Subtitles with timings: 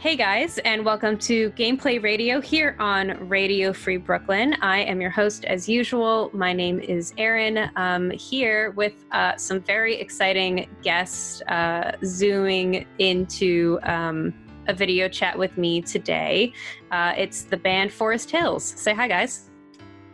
[0.00, 4.54] Hey guys, and welcome to Gameplay Radio here on Radio Free Brooklyn.
[4.62, 6.30] I am your host as usual.
[6.32, 7.68] My name is Erin.
[7.74, 14.32] Um, here with uh, some very exciting guests uh, zooming into um,
[14.68, 16.52] a video chat with me today.
[16.92, 18.62] Uh, it's the band Forest Hills.
[18.62, 19.50] Say hi, guys.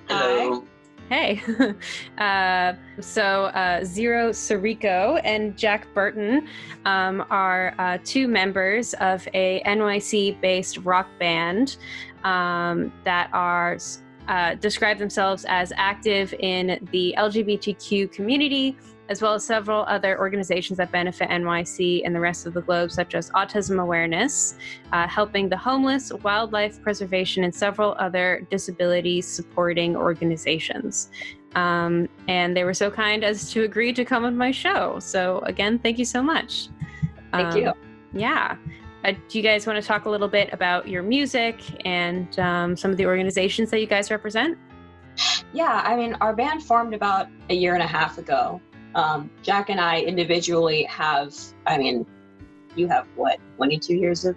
[0.09, 0.65] Hello.
[1.11, 1.43] Hey.
[2.19, 6.49] uh, so, uh, Zero Sirico and Jack Burton
[6.87, 11.77] um, are uh, two members of a NYC based rock band
[12.25, 13.79] um, that are.
[14.27, 18.75] Uh, describe themselves as active in the LGBTQ community,
[19.09, 22.91] as well as several other organizations that benefit NYC and the rest of the globe,
[22.91, 24.57] such as Autism Awareness,
[24.93, 31.11] uh, helping the homeless, wildlife preservation, and several other disability supporting organizations.
[31.55, 34.99] Um, and they were so kind as to agree to come on my show.
[34.99, 36.69] So, again, thank you so much.
[37.33, 37.73] Thank um, you.
[38.13, 38.57] Yeah.
[39.05, 42.77] Uh, do you guys want to talk a little bit about your music and um,
[42.77, 44.57] some of the organizations that you guys represent?
[45.53, 48.61] Yeah, I mean, our band formed about a year and a half ago.
[48.95, 51.35] Um, Jack and I individually have,
[51.67, 52.07] I mean,
[52.77, 54.37] you have what, 22 years of?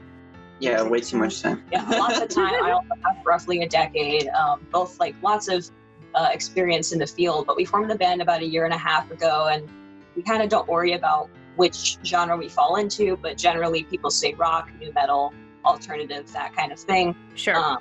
[0.59, 1.63] Yeah, way too much time.
[1.71, 2.63] Yeah, lots of time.
[2.63, 5.69] I also have roughly a decade, um, both like lots of
[6.15, 7.45] uh, experience in the field.
[7.45, 9.69] But we formed the band about a year and a half ago, and
[10.15, 14.33] we kind of don't worry about which genre we fall into, but generally people say
[14.33, 15.33] rock, nu metal,
[15.65, 17.15] alternative, that kind of thing.
[17.35, 17.55] Sure.
[17.55, 17.77] Um,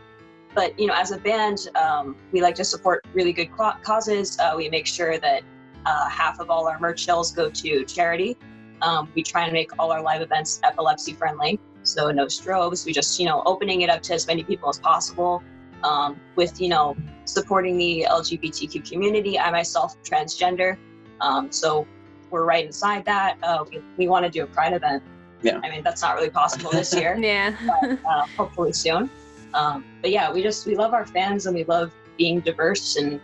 [0.54, 4.38] but you know, as a band, um, we like to support really good causes.
[4.38, 5.42] Uh, we make sure that
[5.86, 8.36] uh, half of all our merch sales go to charity.
[8.82, 12.84] Um, we try and make all our live events epilepsy friendly, so no strobes.
[12.84, 15.42] We just, you know, opening it up to as many people as possible.
[15.82, 19.38] Um, with, you know, supporting the LGBTQ community.
[19.38, 20.76] I myself transgender,
[21.20, 21.86] um, so
[22.30, 23.36] we're right inside that.
[23.42, 25.02] Uh, we, we want to do a pride event.
[25.42, 25.60] Yeah.
[25.62, 27.16] I mean, that's not really possible this year.
[27.20, 27.54] yeah.
[27.80, 29.10] But, uh, hopefully soon.
[29.54, 33.20] Um, but yeah, we just we love our fans and we love being diverse and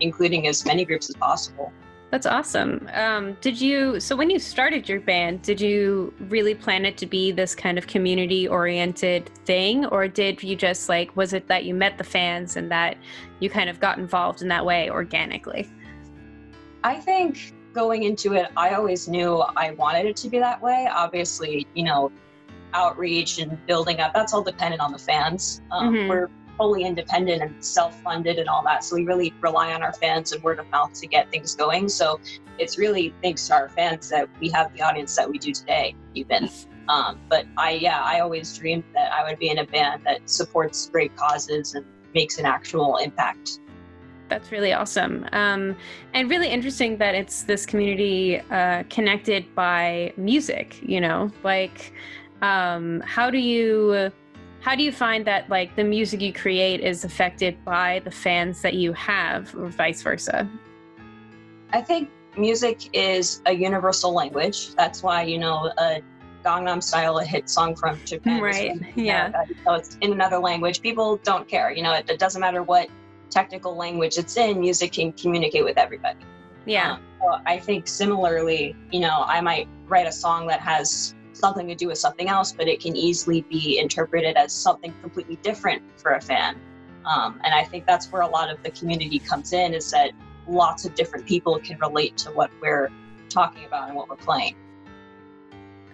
[0.00, 1.72] including as many groups as possible.
[2.10, 2.90] That's awesome.
[2.92, 7.06] Um, did you, so when you started your band, did you really plan it to
[7.06, 9.86] be this kind of community oriented thing?
[9.86, 12.96] Or did you just like, was it that you met the fans and that
[13.38, 15.70] you kind of got involved in that way organically?
[16.82, 20.88] I think going into it, I always knew I wanted it to be that way.
[20.92, 22.10] Obviously, you know,
[22.74, 25.62] outreach and building up, that's all dependent on the fans.
[25.70, 26.08] Um, mm-hmm.
[26.08, 26.28] We're
[26.60, 28.84] fully independent and self-funded and all that.
[28.84, 31.88] So we really rely on our fans and word of mouth to get things going.
[31.88, 32.20] So
[32.58, 35.94] it's really thanks to our fans that we have the audience that we do today,
[36.14, 36.50] even.
[36.90, 40.28] Um, but I, yeah, I always dreamed that I would be in a band that
[40.28, 43.60] supports great causes and makes an actual impact.
[44.28, 45.26] That's really awesome.
[45.32, 45.74] Um,
[46.12, 51.94] and really interesting that it's this community uh, connected by music, you know, like,
[52.42, 54.12] um, how do you
[54.60, 58.62] how do you find that like the music you create is affected by the fans
[58.62, 60.48] that you have or vice versa?
[61.72, 64.74] I think music is a universal language.
[64.74, 66.02] That's why you know a
[66.44, 69.30] gangnam style a hit song from japan right yeah.
[69.62, 70.80] so it's in another language.
[70.80, 72.88] People don't care you know it, it, doesn't matter what
[73.28, 76.20] technical language it's in music can communicate with everybody.
[76.66, 76.92] Yeah.
[76.92, 81.66] Um, so i think similarly you know i might write a song that has something
[81.68, 85.82] to do with something else, but it can easily be interpreted as something completely different
[85.98, 86.56] for a fan.
[87.04, 90.10] Um, and I think that's where a lot of the community comes in is that
[90.46, 92.90] lots of different people can relate to what we're
[93.28, 94.56] talking about and what we're playing.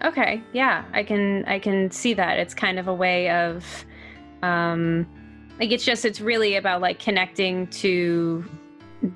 [0.04, 2.38] Okay, yeah, I can I can see that.
[2.38, 3.64] It's kind of a way of
[4.42, 5.06] um
[5.58, 8.44] like it's just it's really about like connecting to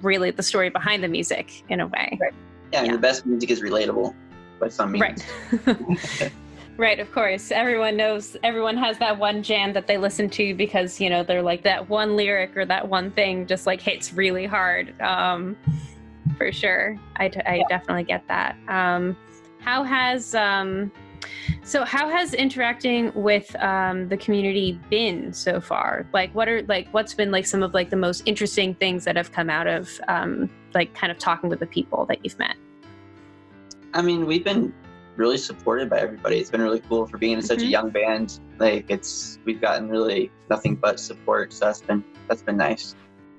[0.03, 2.19] really the story behind the music in a way.
[2.21, 2.33] Right.
[2.73, 2.93] Yeah, yeah.
[2.93, 4.15] the best music is relatable
[4.60, 5.25] by some means.
[5.66, 6.32] Right.
[6.76, 7.50] right, of course.
[7.50, 11.43] Everyone knows, everyone has that one jam that they listen to because, you know, they're
[11.43, 14.99] like that one lyric or that one thing just like hits really hard.
[15.00, 15.56] Um,
[16.37, 16.99] for sure.
[17.16, 18.56] I, t- I definitely get that.
[18.69, 19.16] Um,
[19.59, 20.93] how has, um,
[21.62, 26.06] so how has interacting with um, the community been so far?
[26.12, 29.17] Like, what are like what's been like some of like the most interesting things that
[29.17, 32.56] have come out of um, like kind of talking with the people that you've met?
[33.94, 34.72] I mean, we've been
[35.16, 36.38] really supported by everybody.
[36.38, 37.66] It's been really cool for being in such mm-hmm.
[37.66, 38.40] a young band.
[38.58, 41.52] Like it's we've gotten really nothing but support.
[41.52, 42.94] So that's been that's been nice.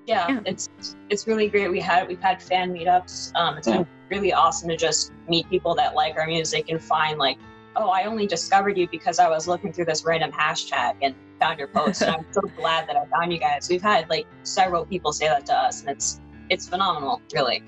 [0.05, 0.39] Yeah, yeah.
[0.45, 0.69] it's
[1.09, 1.69] it's really great.
[1.69, 3.35] We had we've had fan meetups.
[3.35, 3.77] Um, it's yeah.
[3.77, 7.37] been really awesome to just meet people that like our music and find like,
[7.75, 11.59] oh, I only discovered you because I was looking through this random hashtag and found
[11.59, 12.01] your post.
[12.01, 13.69] and I'm so glad that I found you guys.
[13.69, 16.19] We've had like several people say that to us, and it's
[16.49, 17.63] it's phenomenal, really.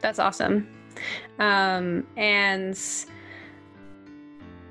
[0.00, 0.68] That's awesome.
[1.38, 2.78] Um, and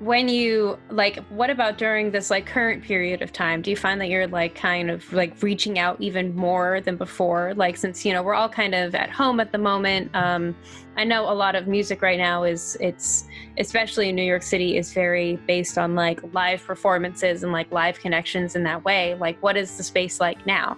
[0.00, 3.62] when you like what about during this like current period of time?
[3.62, 7.52] Do you find that you're like kind of like reaching out even more than before?
[7.54, 10.54] Like since you know we're all kind of at home at the moment um
[10.96, 13.24] i know a lot of music right now is it's
[13.58, 17.98] especially in new york city is very based on like live performances and like live
[17.98, 19.14] connections in that way.
[19.14, 20.76] Like what is the space like now?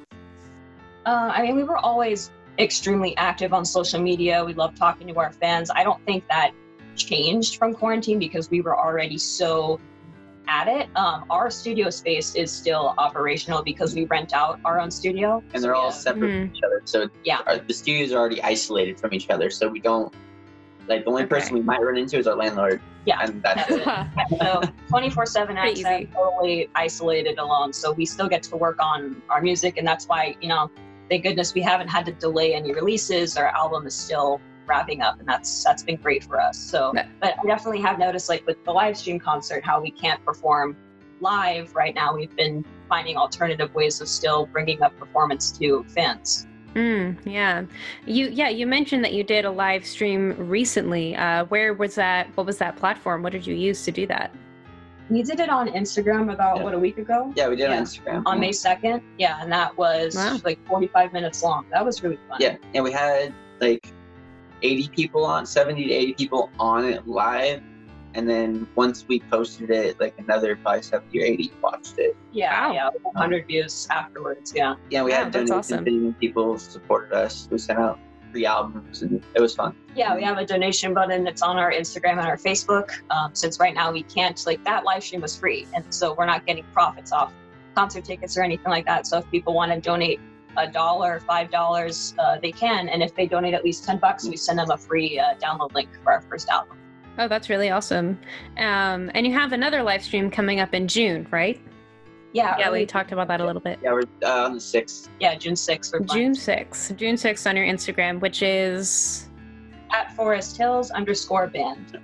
[1.04, 5.14] Uh, i mean we were always extremely active on social media we love talking to
[5.14, 6.52] our fans i don't think that
[6.96, 9.80] changed from quarantine because we were already so
[10.48, 10.88] at it.
[10.96, 15.42] Um, our studio space is still operational because we rent out our own studio.
[15.54, 15.94] And they're so, all yeah.
[15.94, 16.40] separate Mhm.
[16.48, 16.82] from each other.
[16.84, 17.38] So Yeah.
[17.46, 19.48] our, the studios are already isolated from each other.
[19.48, 20.12] So we don't,
[20.88, 21.28] like, the only Okay.
[21.28, 22.82] person we might run into is our landlord.
[23.06, 23.20] Yeah.
[23.22, 23.86] And that's it.
[24.42, 27.72] So 24 7 Pretty access, totally isolated alone.
[27.72, 29.76] So we still get to work on our music.
[29.78, 30.68] And that's why, you know,
[31.10, 33.36] thank goodness we haven't had to delay any releases.
[33.36, 36.56] Our album is still wrapping up and that's that's been great for us.
[36.56, 40.24] So but I definitely have noticed like with the live stream concert how we can't
[40.24, 40.76] perform
[41.20, 42.14] live right now.
[42.14, 46.46] We've been finding alternative ways of still bringing up performance to fans.
[46.74, 47.64] Mm, yeah,
[48.06, 51.16] you yeah you mentioned that you did a live stream recently.
[51.16, 52.28] Uh, where was that?
[52.36, 53.24] What was that platform?
[53.24, 54.32] What did you use to do that?
[55.10, 56.62] We did it on Instagram about Yeah.
[56.62, 57.32] what a week ago.
[57.34, 57.76] Yeah, we did Yeah.
[57.78, 58.22] on Instagram.
[58.26, 59.02] On May 2nd.
[59.18, 60.38] Yeah, and that was Wow.
[60.44, 61.66] like 45 minutes long.
[61.72, 62.38] That was really fun.
[62.40, 63.92] Yeah, and we had like
[64.62, 67.60] 80 people on, 70 to 80 people on it live.
[68.14, 72.16] And then once we posted it, like another probably 70 or 80 watched it.
[72.32, 72.72] Yeah, Wow.
[72.74, 74.52] yeah, 100 views afterwards.
[74.54, 74.74] Yeah.
[74.90, 75.86] Yeah, we Wow, had that's donations awesome.
[75.86, 77.48] and people supported us.
[77.50, 77.98] We sent out
[78.30, 79.74] free albums and it was fun.
[79.94, 81.26] Yeah, we have a donation button.
[81.26, 82.90] It's on our Instagram and our Facebook.
[83.10, 85.66] Um, since right now we can't, like, that live stream was free.
[85.74, 87.32] And so we're not getting profits off
[87.74, 89.06] concert tickets or anything like that.
[89.06, 90.20] So if people want to donate
[90.56, 92.88] a dollar, five dollars, uh, they can.
[92.88, 95.72] And if they donate at least 10 bucks, we send them a free uh, download
[95.74, 96.76] link for our first album.
[97.18, 98.18] Oh, that's really awesome.
[98.56, 101.60] Um, and you have another live stream coming up in June, right?
[102.32, 103.78] Yeah, Yeah, we early- talked about that a little bit.
[103.82, 105.08] Yeah, we're uh, on the 6th.
[105.18, 106.12] yeah, June 6th.
[106.12, 109.28] June 6th, June 6th on your Instagram, which is
[109.92, 111.98] at Forest Hills underscore band.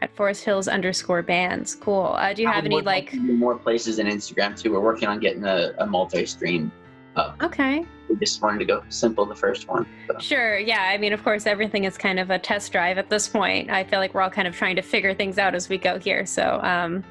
[0.00, 1.74] at Forest Hills underscore bands.
[1.74, 2.14] Cool.
[2.18, 3.12] Uh, do you have any like?
[3.14, 4.72] more places in Instagram too?
[4.72, 6.72] We're working on getting a, a multi-stream
[7.16, 7.42] up.
[7.42, 7.84] Okay.
[8.08, 9.86] We just wanted to go simple the first one.
[10.06, 10.18] So.
[10.18, 10.58] Sure.
[10.58, 10.82] Yeah.
[10.82, 13.68] I mean, of course, everything is kind of a test drive at this point.
[13.70, 15.98] I feel like we're all kind of trying to figure things out as we go
[15.98, 16.24] here.
[16.24, 17.02] So um,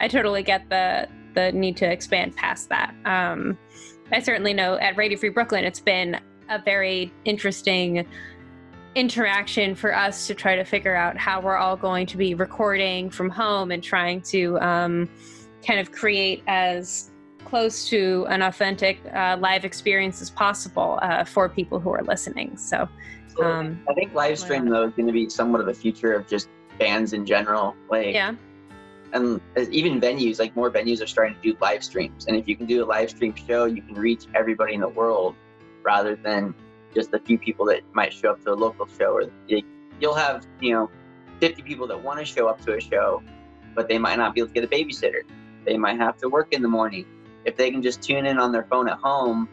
[0.00, 2.94] I totally get the the need to expand past that.
[3.04, 3.58] Um,
[4.10, 8.06] I certainly know at Radio Free Brooklyn, it's been a very interesting
[8.94, 13.08] interaction for us to try to figure out how we're all going to be recording
[13.08, 15.08] from home and trying to um,
[15.66, 17.10] kind of create as
[17.44, 22.56] close to an authentic uh, live experience as possible uh, for people who are listening.
[22.56, 22.88] So,
[23.42, 26.26] um, I think live stream though is going to be somewhat of the future of
[26.26, 26.48] just
[26.78, 27.74] bands in general.
[27.90, 28.34] Like, yeah,
[29.14, 32.26] Um, and even venues, like more venues are starting to do live streams.
[32.26, 34.88] And if you can do a live stream show, you can reach everybody in the
[34.88, 35.34] world
[35.82, 36.54] rather than
[36.94, 39.12] just a few people that might show up to a local show.
[39.12, 39.24] Or
[40.00, 40.90] you'll have, you know,
[41.40, 43.22] 50 people that want to show up to a show,
[43.74, 45.22] but they might not be able to get a babysitter.
[45.64, 47.04] They might have to work in the morning.
[47.44, 49.48] If they can just tune in on their phone at home,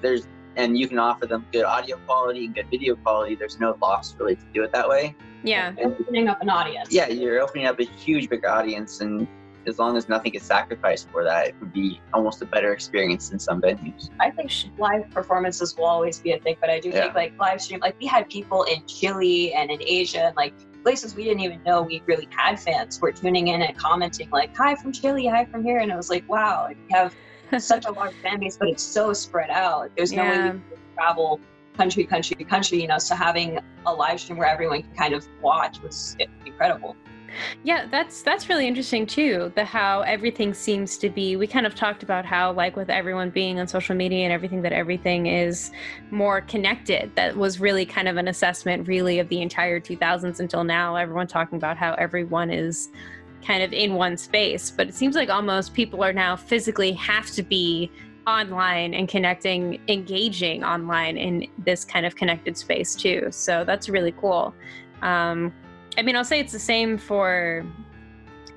[0.00, 3.34] there's and you can offer them good audio quality and good video quality.
[3.34, 5.14] There's no loss really to do it that way.
[5.42, 6.92] Yeah, Opening up an audience.
[6.92, 9.26] Yeah, you're opening up a huge big audience, and
[9.66, 13.32] as long as nothing gets sacrificed for that, it would be almost a better experience
[13.32, 14.10] in some venues.
[14.20, 17.60] I think live performances will always be a thing, but I do think like live
[17.60, 21.40] stream, like we had people in Chile and in Asia, and like places we didn't
[21.40, 25.26] even know we really had fans were tuning in and commenting like, "Hi from Chile,
[25.26, 27.14] hi from here," and it was like, wow, like, we have
[27.58, 29.90] such a large fan base, but it's so spread out.
[29.96, 30.62] There's no way we can
[30.94, 31.40] travel
[31.76, 32.98] country, country, country, you know.
[32.98, 36.96] So having a live stream where everyone can kind of watch was incredible.
[37.64, 37.86] yeah.
[37.90, 39.52] That's that's really interesting too.
[39.54, 41.36] The how everything seems to be.
[41.36, 44.62] We kind of talked about how, like, with everyone being on social media and everything,
[44.62, 45.70] that everything is
[46.10, 47.14] more connected.
[47.16, 50.96] That was really kind of an assessment, really, of the entire 2000s until now.
[50.96, 52.90] Everyone talking about how everyone is
[53.44, 57.28] kind of in one space, but it seems like almost people are now physically have
[57.32, 57.90] to be
[58.26, 63.28] online and connecting, engaging online in this kind of connected space too.
[63.30, 64.54] So that's really cool.
[65.02, 65.52] Um,
[65.98, 67.66] I mean, I'll say it's the same for,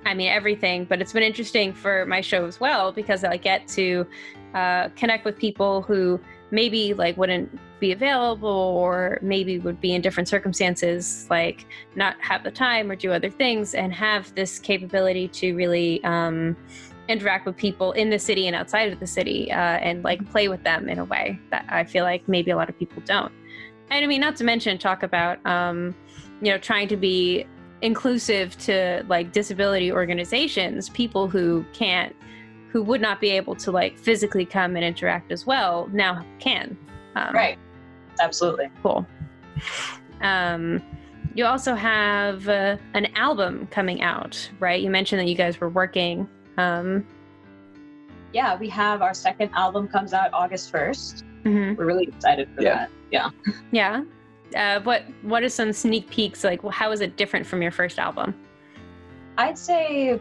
[0.05, 3.67] I mean, everything, but it's been interesting for my show as well because I get
[3.69, 4.05] to
[4.53, 6.19] uh, connect with people who
[6.51, 12.43] maybe like wouldn't be available or maybe would be in different circumstances, like not have
[12.43, 16.55] the time or do other things, and have this capability to really um,
[17.07, 20.47] interact with people in the city and outside of the city uh, and like play
[20.47, 23.31] with them in a way that I feel like maybe a lot of people don't.
[23.89, 25.95] And I mean, not to mention talk about, um,
[26.41, 27.45] you know, trying to be
[27.81, 32.15] inclusive to like disability organizations, people who can't,
[32.69, 36.77] who would not be able to like physically come and interact as well, now can.
[37.15, 37.57] Um, right.
[38.19, 38.69] Absolutely.
[38.81, 39.05] Cool.
[40.21, 40.81] Um,
[41.35, 44.81] you also have uh, an album coming out, right?
[44.81, 46.27] You mentioned that you guys were working.
[46.57, 47.05] Um,
[48.33, 51.23] yeah, we have our second album comes out August 1st.
[51.43, 51.75] Mm-hmm.
[51.75, 52.75] We're really excited for yeah.
[52.75, 52.89] that.
[53.11, 53.29] Yeah.
[53.71, 54.03] Yeah.
[54.55, 56.43] Uh, what What are some sneak peeks?
[56.43, 58.35] Like, how is it different from your first album?
[59.37, 60.19] I'd say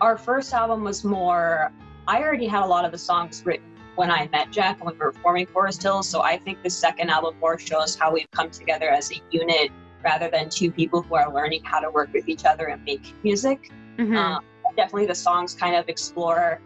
[0.00, 1.72] our first album was more.
[2.06, 4.98] I already had a lot of the songs written when I met Jack when we
[4.98, 6.08] were forming Forest Hills.
[6.08, 9.70] So I think the second album more shows how we've come together as a unit
[10.02, 13.14] rather than two people who are learning how to work with each other and make
[13.22, 13.70] music.
[13.98, 14.16] Mm-hmm.
[14.16, 14.44] Um,
[14.76, 16.60] definitely, the songs kind of explore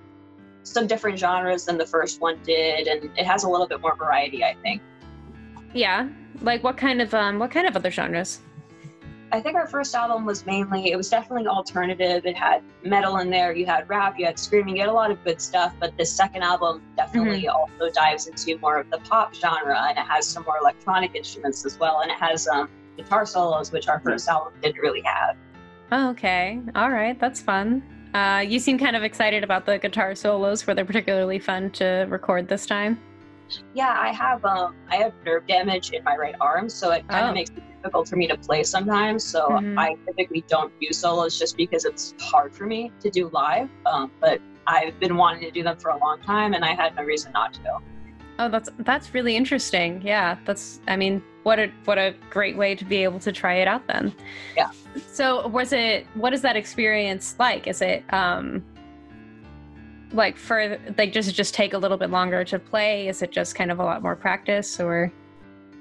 [0.63, 3.97] some different genres than the first one did, and it has a little bit more
[3.97, 4.83] variety, I think.
[5.75, 6.09] Yeah,
[6.41, 8.41] like what kind of um, what kind of other genres?
[9.33, 12.25] I think our first album was mainly, it was definitely alternative.
[12.25, 15.11] It had metal in there, you had rap, you had screaming, you had a lot
[15.11, 15.75] of good stuff.
[15.81, 17.57] But the second album definitely mm-hmm.
[17.57, 21.67] also dives into more of the pop genre and it has some more electronic instruments
[21.67, 22.03] as well.
[22.03, 25.37] And it has um, guitar solos, which our first album didn't really have.
[25.91, 26.61] Oh, okay.
[26.77, 27.19] All right.
[27.19, 27.83] That's fun.
[28.15, 30.65] Uh, you seem kind of excited about the guitar solos.
[30.67, 33.01] Were they particularly fun to record this time?
[33.75, 37.25] Yeah, I have um, I have nerve damage in my right arm, so it kind
[37.25, 37.35] of oh.
[37.35, 39.25] makes it difficult for me to play sometimes.
[39.25, 39.79] So mm-hmm.
[39.79, 43.69] I typically don't do solos just because it's hard for me to do live.
[43.85, 46.95] Um, but I've been wanting to do them for a long time, and I had
[46.95, 47.81] no reason not to.
[48.39, 50.03] Oh, that's that's really interesting.
[50.03, 50.81] Yeah, that's.
[50.89, 53.87] I mean, what a what a great way to be able to try it out
[53.87, 54.15] then.
[54.57, 54.71] Yeah.
[55.13, 56.07] So, was it?
[56.15, 57.67] What is that experience like?
[57.67, 58.05] Is it?
[58.13, 58.65] um
[60.15, 63.31] like for like does it just take a little bit longer to play is it
[63.31, 65.13] just kind of a lot more practice or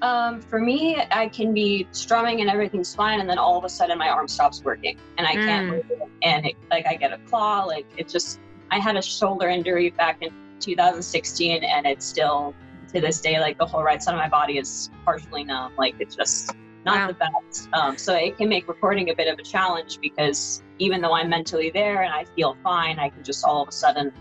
[0.02, 3.68] um, for me i can be strumming and everything's fine and then all of a
[3.68, 5.76] sudden my arm stops working and i can't mm.
[5.76, 9.02] move it and it, like i get a claw like it just i had a
[9.02, 12.54] shoulder injury back in 2016 and it's still
[12.92, 15.94] to this day like the whole right side of my body is partially numb like
[15.98, 17.06] it's just not wow.
[17.06, 21.00] the best um, so it can make recording a bit of a challenge because even
[21.00, 24.12] though i'm mentally there and i feel fine i can just all of a sudden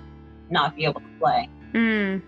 [0.49, 1.49] not be able to play.
[1.73, 2.21] Mm.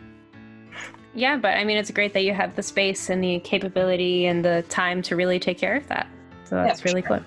[1.13, 4.43] Yeah, but I mean, it's great that you have the space and the capability and
[4.43, 6.07] the time to really take care of that.
[6.43, 7.23] So that's yeah, really sure.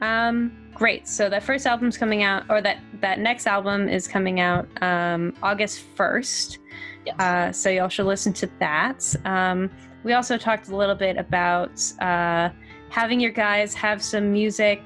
[0.00, 0.08] cool.
[0.08, 1.08] Um, great.
[1.08, 5.34] So that first album's coming out, or that that next album is coming out um,
[5.42, 6.58] August first.
[7.04, 7.20] Yes.
[7.20, 9.14] Uh, so y'all should listen to that.
[9.24, 9.70] Um,
[10.04, 12.50] we also talked a little bit about uh,
[12.90, 14.80] having your guys have some music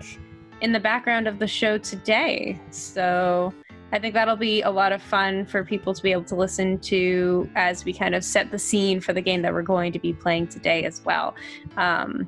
[0.62, 2.60] in the background of the show today.
[2.70, 3.52] So
[3.92, 6.78] I think that'll be a lot of fun for people to be able to listen
[6.78, 9.98] to as we kind of set the scene for the game that we're going to
[9.98, 11.34] be playing today as well.
[11.76, 12.26] Um,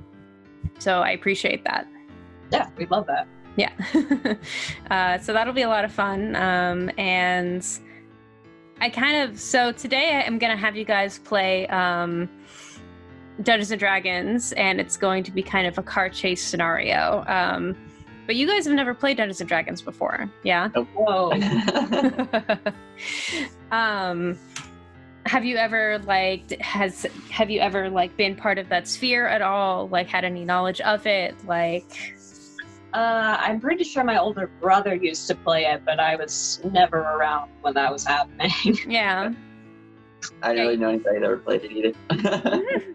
[0.79, 1.87] so I appreciate that.
[2.53, 3.27] Yeah, we love that.
[3.57, 3.73] Yeah.
[4.91, 6.37] uh, so that'll be a lot of fun.
[6.37, 7.67] Um, and
[8.81, 12.29] I kind of, so today I'm going to have you guys play um,
[13.43, 17.25] Dungeons and Dragons, and it's going to be kind of a car chase scenario.
[17.27, 17.77] Um,
[18.27, 20.71] but you guys have never played Dungeons and Dragons before, yeah?
[20.75, 21.33] Oh, whoa.
[23.77, 24.39] um,
[25.27, 29.43] have you ever like has have you ever like been part of that sphere at
[29.43, 29.89] all?
[29.89, 31.35] Like had any knowledge of it?
[31.47, 32.15] Like
[32.95, 36.99] uh, I'm pretty sure my older brother used to play it, but I was never
[36.99, 38.51] around when that was happening.
[38.89, 39.33] Yeah.
[40.43, 42.95] I don't really know anybody that ever played it either.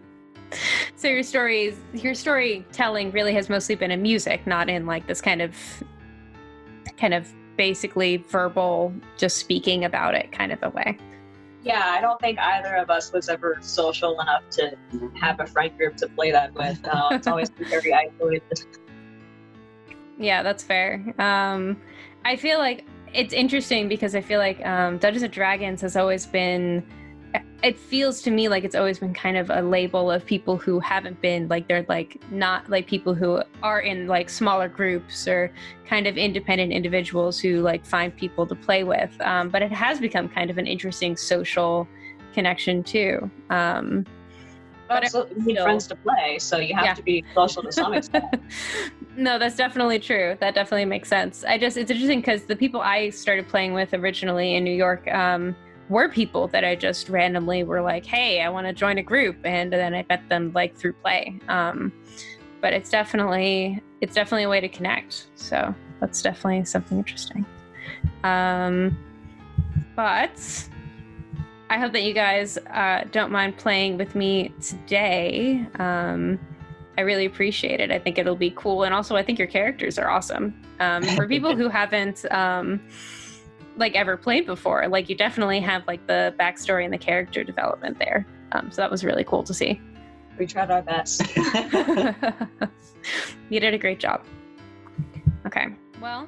[0.96, 5.20] so your stories your storytelling really has mostly been in music not in like this
[5.20, 5.54] kind of
[6.96, 10.98] kind of basically verbal just speaking about it kind of a way
[11.62, 14.76] yeah i don't think either of us was ever social enough to
[15.14, 18.66] have a friend group to play that with uh, it's always been very isolated
[20.20, 21.02] yeah that's fair.
[21.18, 21.80] Um,
[22.24, 26.26] i feel like it's interesting because i feel like um, dungeons and dragons has always
[26.26, 26.84] been
[27.62, 30.80] it feels to me like it's always been kind of a label of people who
[30.80, 35.52] haven't been like they're like not like people who are in like smaller groups or
[35.86, 39.10] kind of independent individuals who like find people to play with.
[39.20, 41.86] Um, but it has become kind of an interesting social
[42.32, 43.30] connection too.
[43.50, 44.06] Um,
[44.90, 45.36] but Absolutely.
[45.36, 46.94] you need friends to play, so you have yeah.
[46.94, 48.24] to be social to some extent.
[49.16, 50.36] no, that's definitely true.
[50.40, 51.44] That definitely makes sense.
[51.44, 55.06] I just it's interesting because the people I started playing with originally in New York,
[55.14, 55.54] um,
[55.88, 59.36] were people that I just randomly were like, hey, I want to join a group,
[59.44, 61.38] and then I met them like through play.
[61.48, 61.92] Um,
[62.60, 65.28] but it's definitely it's definitely a way to connect.
[65.36, 67.46] So that's definitely something interesting.
[68.24, 68.98] Um,
[69.94, 70.68] but
[71.70, 75.64] I hope that you guys uh, don't mind playing with me today.
[75.78, 76.40] Um,
[76.98, 77.92] I really appreciate it.
[77.92, 80.60] I think it'll be cool, and also I think your characters are awesome.
[80.80, 82.80] Um, for people who haven't um,
[83.76, 88.00] like ever played before, like you definitely have like the backstory and the character development
[88.00, 88.26] there.
[88.50, 89.80] Um, so that was really cool to see.
[90.40, 91.22] We tried our best.
[93.48, 94.24] you did a great job.
[95.46, 95.68] Okay,
[96.00, 96.26] well.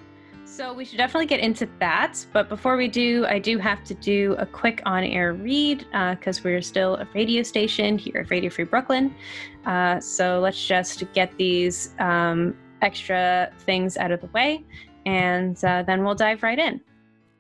[0.53, 2.27] So we should definitely get into that.
[2.35, 6.41] But before we do, I do have to do a quick on air read because
[6.41, 9.15] uh, we're still a radio station here at Radio Free Brooklyn.
[9.65, 14.63] Uh, so let's just get these um, extra things out of the way
[15.07, 16.83] and uh, then we'll dive right in.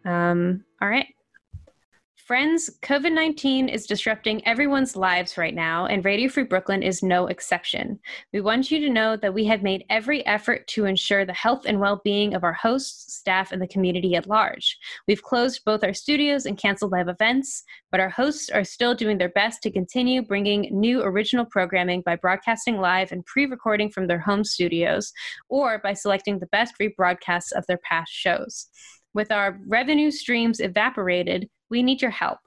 [0.06, 1.14] Um, all right.
[2.32, 7.26] Friends, COVID 19 is disrupting everyone's lives right now, and Radio Free Brooklyn is no
[7.26, 8.00] exception.
[8.32, 11.66] We want you to know that we have made every effort to ensure the health
[11.66, 14.78] and well being of our hosts, staff, and the community at large.
[15.06, 19.18] We've closed both our studios and canceled live events, but our hosts are still doing
[19.18, 24.06] their best to continue bringing new original programming by broadcasting live and pre recording from
[24.06, 25.12] their home studios,
[25.50, 28.70] or by selecting the best rebroadcasts of their past shows.
[29.12, 32.38] With our revenue streams evaporated, we need your help.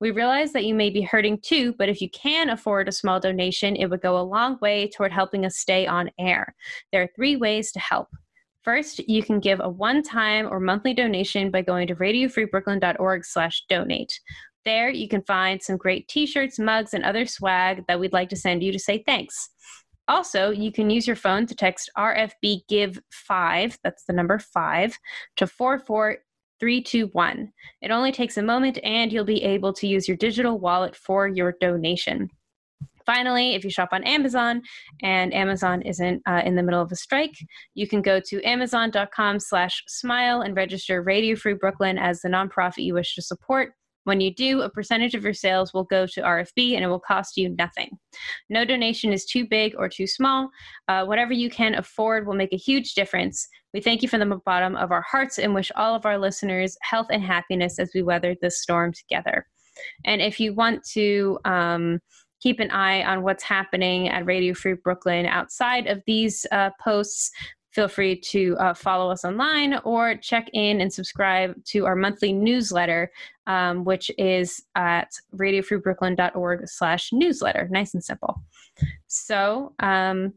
[0.00, 3.20] We realize that you may be hurting too, but if you can afford a small
[3.20, 6.56] donation, it would go a long way toward helping us stay on air.
[6.90, 8.08] There are three ways to help.
[8.64, 14.20] First, you can give a one-time or monthly donation by going to radiofreebrooklyn.org slash donate.
[14.64, 18.36] There, you can find some great t-shirts, mugs, and other swag that we'd like to
[18.36, 19.50] send you to say thanks.
[20.08, 24.98] Also, you can use your phone to text RFB Give 5, that's the number 5,
[25.36, 26.18] to 44
[26.62, 27.52] 321.
[27.80, 31.26] It only takes a moment and you'll be able to use your digital wallet for
[31.26, 32.30] your donation.
[33.04, 34.62] Finally, if you shop on Amazon
[35.02, 37.34] and Amazon isn't uh, in the middle of a strike,
[37.74, 42.84] you can go to amazon.com slash smile and register Radio Free Brooklyn as the nonprofit
[42.84, 43.72] you wish to support.
[44.04, 47.00] When you do, a percentage of your sales will go to RFB and it will
[47.00, 47.90] cost you nothing.
[48.48, 50.48] No donation is too big or too small.
[50.86, 53.48] Uh, whatever you can afford will make a huge difference.
[53.74, 56.76] We thank you from the bottom of our hearts and wish all of our listeners
[56.82, 59.46] health and happiness as we weather this storm together.
[60.04, 62.00] And if you want to, um,
[62.42, 67.30] keep an eye on what's happening at Radio Free Brooklyn outside of these uh, posts
[67.72, 72.32] feel free to uh, follow us online or check in and subscribe to our monthly
[72.32, 73.10] newsletter,
[73.46, 77.68] um, which is at radiofreebrooklyn.org slash newsletter.
[77.70, 78.42] Nice and simple.
[79.06, 80.34] So um,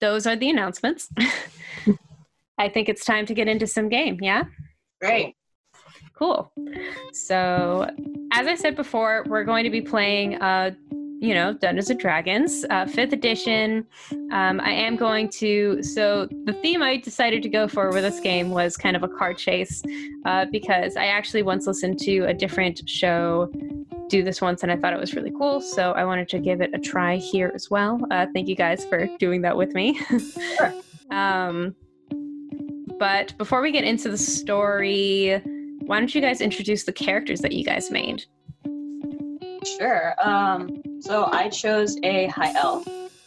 [0.00, 1.08] those are the announcements.
[2.60, 4.18] I think it's time to get into some game.
[4.20, 4.44] Yeah?
[5.00, 5.34] Great.
[6.14, 6.52] Cool.
[7.12, 7.88] So,
[8.32, 10.72] as I said before, we're going to be playing uh,
[11.20, 13.86] you know, Dungeons and Dragons, uh, fifth edition.
[14.32, 15.82] Um, I am going to.
[15.82, 19.08] So the theme I decided to go for with this game was kind of a
[19.08, 19.82] car chase,
[20.24, 23.52] uh, because I actually once listened to a different show
[24.08, 25.60] do this once, and I thought it was really cool.
[25.60, 28.00] So I wanted to give it a try here as well.
[28.10, 30.00] Uh, thank you guys for doing that with me.
[30.56, 30.74] sure.
[31.10, 31.74] um,
[33.00, 35.40] but before we get into the story,
[35.86, 38.24] why don't you guys introduce the characters that you guys made?
[39.78, 40.14] Sure.
[40.22, 42.86] Um, so I chose a high elf.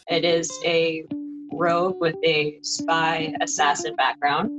[0.10, 1.06] It is a
[1.52, 4.52] rogue with a spy assassin background,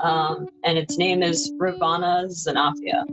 [0.00, 3.04] um, and its name is Ravana Zanafia.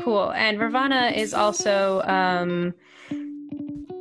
[0.00, 0.32] Cool.
[0.32, 2.74] And Ravana is also um,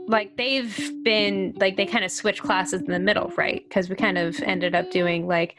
[0.08, 3.64] like they've been like they kind of switch classes in the middle, right?
[3.68, 5.56] Because we kind of ended up doing like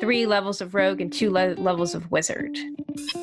[0.00, 2.56] three levels of rogue and two le- levels of wizard.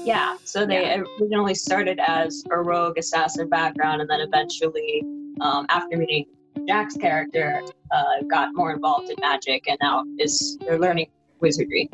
[0.03, 1.03] Yeah, so they yeah.
[1.19, 5.03] originally started as a rogue assassin background, and then eventually,
[5.41, 6.25] um, after meeting
[6.67, 11.07] Jack's character, uh, got more involved in magic, and now is they're learning
[11.39, 11.89] wizardry.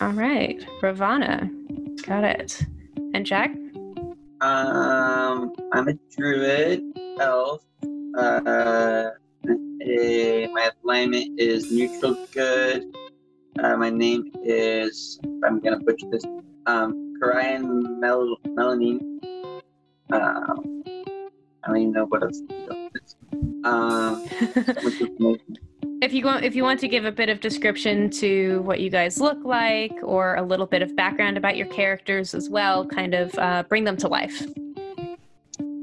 [0.00, 1.50] All right, Ravana,
[2.06, 2.64] got it.
[3.14, 3.54] And Jack?
[4.40, 6.82] Um, I'm a druid
[7.20, 7.62] elf.
[8.16, 9.10] Uh,
[9.44, 12.96] my alignment is neutral good.
[13.62, 16.24] Uh, my name is, I'm going to butcher this,
[16.66, 19.20] um, Karayan Mel- Melanin.
[20.10, 20.54] Uh,
[21.62, 22.40] I don't even know what else.
[22.40, 24.26] To um,
[26.02, 28.90] if you want, if you want to give a bit of description to what you
[28.90, 33.14] guys look like, or a little bit of background about your characters as well, kind
[33.14, 34.46] of uh, bring them to life.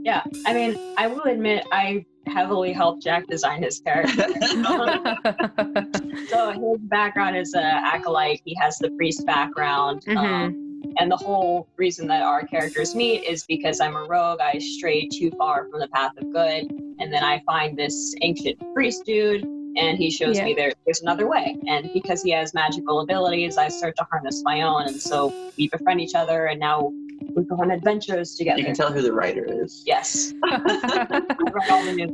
[0.03, 4.27] Yeah, I mean, I will admit I heavily helped Jack design his character.
[6.30, 8.41] so his background is an acolyte.
[8.45, 10.03] He has the priest background.
[10.06, 10.17] Mm-hmm.
[10.17, 10.67] Um,
[10.99, 14.39] and the whole reason that our characters meet is because I'm a rogue.
[14.39, 16.71] I strayed too far from the path of good.
[16.99, 19.45] And then I find this ancient priest dude,
[19.77, 20.45] and he shows yeah.
[20.45, 21.57] me there, there's another way.
[21.67, 24.87] And because he has magical abilities, I start to harness my own.
[24.87, 26.91] And so we befriend each other, and now
[27.35, 28.59] we go on adventures together.
[28.59, 29.83] You can tell who the writer is.
[29.85, 30.33] Yes.
[30.43, 32.11] Write all the news.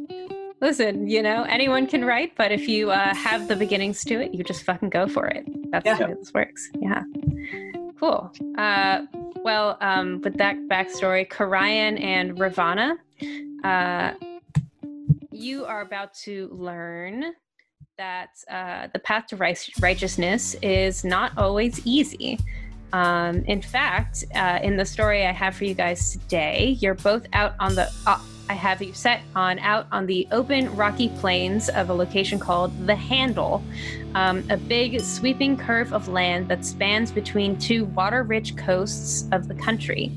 [0.60, 4.32] Listen, you know, anyone can write, but if you uh, have the beginnings to it,
[4.32, 5.46] you just fucking go for it.
[5.70, 5.96] That's yeah.
[5.96, 6.70] how this works.
[6.80, 7.02] Yeah.
[8.00, 8.32] Cool.
[8.56, 9.02] Uh,
[9.44, 12.96] well, um, with that backstory, Karayan and Ravana,
[13.64, 14.12] uh,
[15.36, 17.34] you are about to learn
[17.98, 22.38] that uh, the path to righteousness is not always easy.
[22.92, 27.26] Um, in fact, uh, in the story I have for you guys today, you're both
[27.32, 27.90] out on the.
[28.06, 32.38] Uh, I have you set on out on the open rocky plains of a location
[32.38, 33.60] called the Handle,
[34.14, 39.54] um, a big sweeping curve of land that spans between two water-rich coasts of the
[39.54, 40.12] country.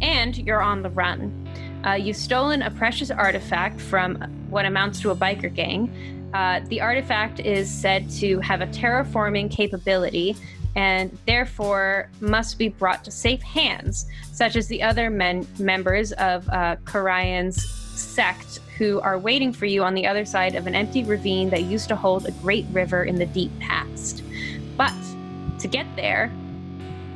[0.00, 1.46] And you're on the run.
[1.86, 4.16] Uh, you've stolen a precious artifact from
[4.50, 5.88] what amounts to a biker gang.
[6.34, 10.36] Uh, the artifact is said to have a terraforming capability
[10.74, 16.46] and therefore must be brought to safe hands, such as the other men- members of
[16.48, 21.04] uh, Karayan's sect who are waiting for you on the other side of an empty
[21.04, 24.22] ravine that used to hold a great river in the deep past.
[24.76, 24.92] But
[25.60, 26.30] to get there,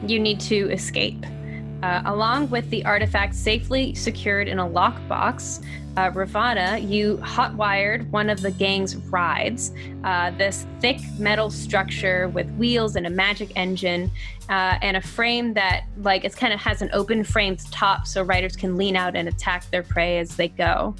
[0.07, 1.27] you need to escape.
[1.83, 5.64] Uh, along with the artifact safely secured in a lockbox,
[5.97, 9.73] uh, Ravana, you hotwired one of the gang's rides,
[10.05, 14.11] uh, this thick metal structure with wheels and a magic engine,
[14.49, 18.23] uh, and a frame that, like, it kind of has an open framed top so
[18.23, 20.95] riders can lean out and attack their prey as they go.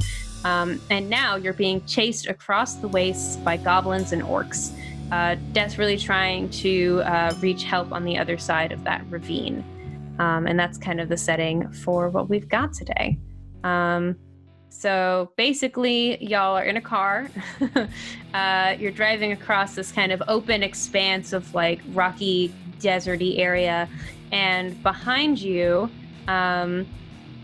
[0.45, 4.73] Um, and now you're being chased across the wastes by goblins and orcs,
[5.13, 9.63] uh, desperately trying to uh, reach help on the other side of that ravine.
[10.21, 13.19] Um, and that's kind of the setting for what we've got today.
[13.65, 14.17] Um,
[14.69, 17.31] so basically, y'all are in a car.
[18.35, 23.89] uh, you're driving across this kind of open expanse of like rocky, deserty area.
[24.31, 25.91] And behind you
[26.29, 26.87] um,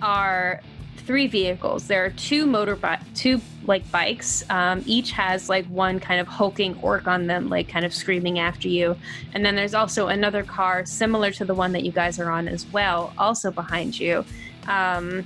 [0.02, 0.60] are
[0.98, 1.86] three vehicles.
[1.86, 4.44] There are two motorbike, two like bikes.
[4.50, 8.38] Um, each has like one kind of hulking orc on them, like kind of screaming
[8.38, 8.96] after you.
[9.34, 12.48] And then there's also another car similar to the one that you guys are on
[12.48, 14.24] as well, also behind you.
[14.66, 15.24] Um,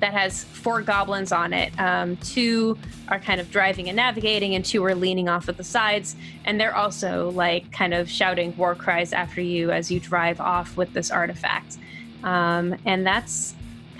[0.00, 1.72] that has four goblins on it.
[1.78, 2.76] Um, two
[3.08, 6.16] are kind of driving and navigating, and two are leaning off of the sides.
[6.44, 10.76] And they're also like kind of shouting war cries after you as you drive off
[10.76, 11.78] with this artifact.
[12.22, 13.54] Um, and that's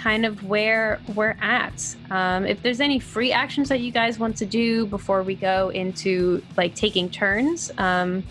[0.04, 1.96] kind of where we're at.
[2.10, 5.70] Um, if there's any free actions that you guys want to do before we go
[5.70, 8.22] into like taking turns, um,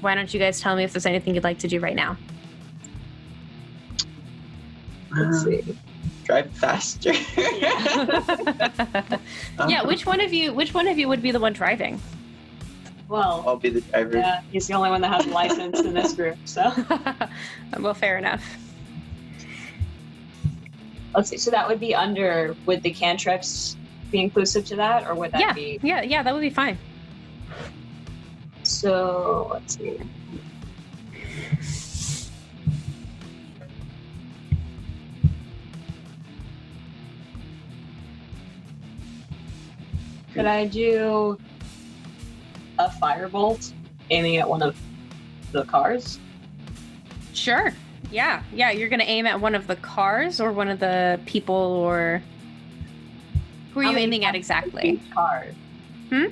[0.00, 2.16] why don't you guys tell me if there's anything you'd like to do right now?
[5.10, 5.76] Let's see.
[6.22, 7.12] Drive faster.
[9.68, 9.84] yeah.
[9.84, 10.54] Which one of you?
[10.54, 12.00] Which one of you would be the one driving?
[13.08, 14.18] Well, I'll be the driver.
[14.18, 16.38] Yeah, he's the only one that has a license in this group.
[16.44, 16.72] So.
[17.80, 18.44] well, fair enough.
[21.14, 21.36] Let's see.
[21.36, 22.56] So that would be under.
[22.66, 23.76] Would the cantrips
[24.10, 25.80] be inclusive to that, or would that yeah, be?
[25.82, 26.78] Yeah, yeah, that would be fine.
[28.62, 29.98] So let's see.
[40.34, 41.38] Could I do
[42.78, 43.72] a firebolt
[44.08, 44.76] aiming at one of
[45.52, 46.18] the cars?
[47.34, 47.72] Sure.
[48.10, 48.70] Yeah, yeah.
[48.70, 52.22] You're gonna aim at one of the cars or one of the people or
[53.72, 55.00] who are How you aiming at exactly?
[55.14, 55.46] car.
[56.10, 56.26] Hmm.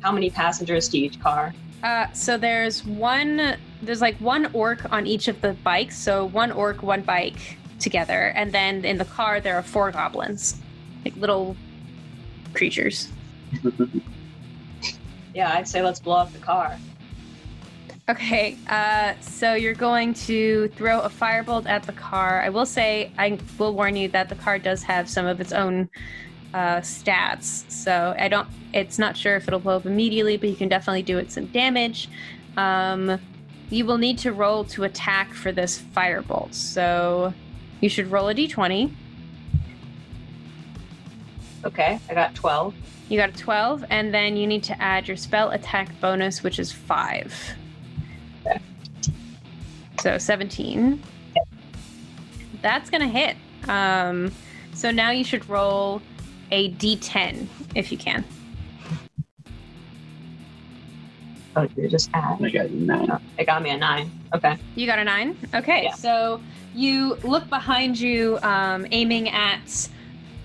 [0.00, 1.54] How many passengers to each car?
[1.82, 3.56] Uh, so there's one.
[3.82, 5.96] There's like one orc on each of the bikes.
[5.96, 10.60] So one orc, one bike together, and then in the car there are four goblins,
[11.04, 11.56] like little
[12.54, 13.08] creatures.
[15.34, 16.76] yeah, I'd say let's blow up the car.
[18.10, 22.42] Okay, uh, so you're going to throw a firebolt at the car.
[22.42, 25.52] I will say, I will warn you that the car does have some of its
[25.52, 25.88] own
[26.52, 27.70] uh, stats.
[27.70, 31.04] So I don't, it's not sure if it'll blow up immediately, but you can definitely
[31.04, 32.08] do it some damage.
[32.56, 33.20] Um,
[33.68, 36.52] you will need to roll to attack for this firebolt.
[36.52, 37.32] So
[37.80, 38.92] you should roll a d20.
[41.64, 42.74] Okay, I got 12.
[43.08, 46.58] You got a 12, and then you need to add your spell attack bonus, which
[46.58, 47.56] is 5.
[50.00, 50.18] Okay.
[50.18, 51.02] So 17.
[52.62, 53.36] That's going to hit.
[53.68, 54.32] Um,
[54.74, 56.02] so now you should roll
[56.50, 58.24] a d10 if you can.
[61.56, 62.42] Oh, you just add.
[62.42, 63.10] I got a nine.
[63.10, 64.10] Oh, it got me a nine.
[64.34, 64.56] Okay.
[64.76, 65.36] You got a nine?
[65.54, 65.84] Okay.
[65.84, 65.94] Yeah.
[65.94, 66.40] So
[66.74, 69.88] you look behind you, um, aiming at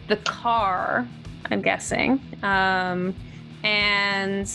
[0.08, 1.08] the car
[1.52, 2.20] I'm guessing.
[2.44, 3.16] Um,
[3.64, 4.52] and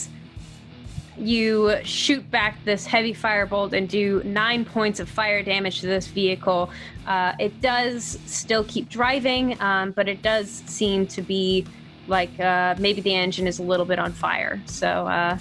[1.17, 6.07] you shoot back this heavy firebolt and do nine points of fire damage to this
[6.07, 6.71] vehicle.
[7.07, 11.67] Uh, it does still keep driving, um, but it does seem to be
[12.07, 14.61] like uh, maybe the engine is a little bit on fire.
[14.67, 15.39] So uh,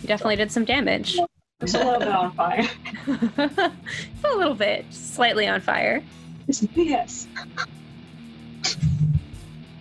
[0.00, 1.18] you definitely did some damage.
[1.60, 2.68] It's a little bit on fire.
[4.24, 6.02] a little bit, slightly on fire.
[6.74, 7.26] Yes.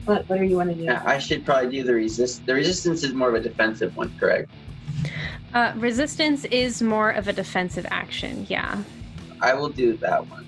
[0.06, 0.84] what, what do you want to do?
[0.84, 2.46] Yeah, I should probably do the resist.
[2.46, 4.50] The resistance is more of a defensive one, correct?
[5.54, 8.46] Uh, resistance is more of a defensive action.
[8.50, 8.82] Yeah.
[9.42, 10.46] I will do that one.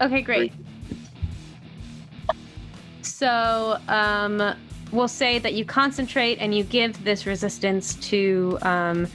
[0.00, 0.52] Okay, great.
[3.02, 4.54] So, um,
[4.92, 9.06] we'll say that you concentrate and you give this resistance to um,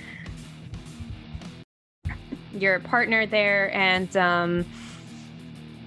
[2.54, 4.66] your partner there, and um,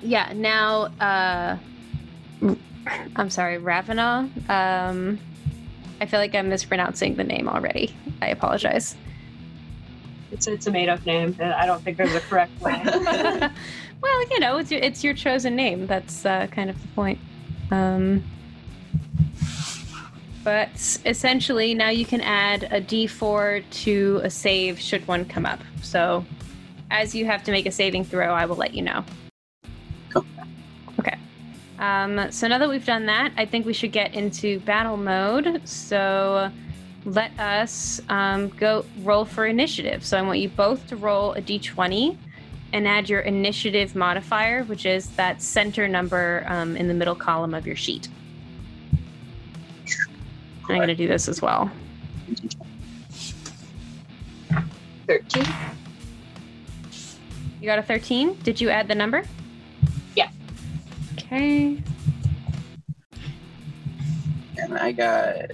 [0.02, 1.56] yeah, now uh,
[3.16, 4.28] I'm sorry, Ravana.
[4.48, 5.18] Um,
[6.02, 7.94] I feel like I'm mispronouncing the name already.
[8.20, 8.96] I apologize.
[10.32, 11.36] It's it's a made up name.
[11.40, 12.82] I don't think there's a correct way.
[14.00, 15.86] well, you know, it's your it's your chosen name.
[15.86, 17.20] That's uh, kind of the point.
[17.70, 18.24] Um,
[20.42, 25.60] but essentially, now you can add a d4 to a save should one come up.
[25.82, 26.26] So,
[26.90, 29.04] as you have to make a saving throw, I will let you know.
[31.82, 35.60] Um, so now that we've done that, I think we should get into battle mode.
[35.64, 36.48] So
[37.04, 40.06] let us um, go roll for initiative.
[40.06, 42.16] So I want you both to roll a d20
[42.72, 47.52] and add your initiative modifier, which is that center number um, in the middle column
[47.52, 48.08] of your sheet.
[50.68, 51.68] I'm going to do this as well.
[55.08, 55.44] 13.
[57.60, 58.38] You got a 13?
[58.44, 59.24] Did you add the number?
[61.32, 61.82] Okay.
[64.58, 65.50] And I got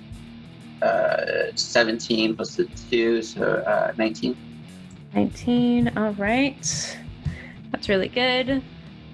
[0.83, 4.37] uh, 17 plus the 2, so uh, 19.
[5.15, 5.97] 19.
[5.97, 6.99] All right.
[7.71, 8.61] That's really good.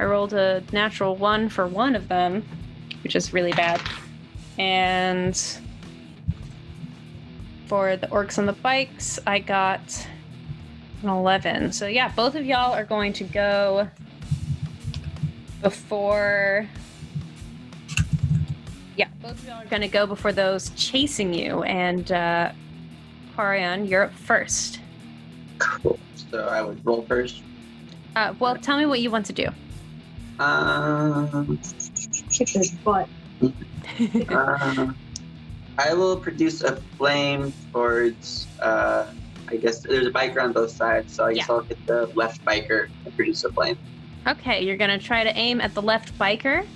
[0.00, 2.42] I rolled a natural one for one of them,
[3.02, 3.82] which is really bad.
[4.58, 5.36] And
[7.66, 10.08] for the orcs on the bikes, I got
[11.02, 11.72] an 11.
[11.72, 13.90] So, yeah, both of y'all are going to go
[15.64, 16.68] before.
[18.96, 21.64] Yeah, both of y'all are going to go before those chasing you.
[21.64, 22.52] And, uh,
[23.36, 24.78] Quarion, you're up first.
[25.58, 25.98] Cool.
[26.30, 27.42] So I would roll first.
[28.14, 29.48] Uh, well, tell me what you want to do.
[30.38, 31.58] Um,
[32.30, 33.08] Kick his butt.
[34.28, 34.92] uh,
[35.78, 38.46] I will produce a flame towards.
[38.60, 39.06] Uh,
[39.48, 41.54] I guess there's a biker on both sides, so I guess Yeah.
[41.54, 43.76] I'll hit the left biker and produce a flame.
[44.26, 46.66] Okay, you're gonna try to aim at the left biker.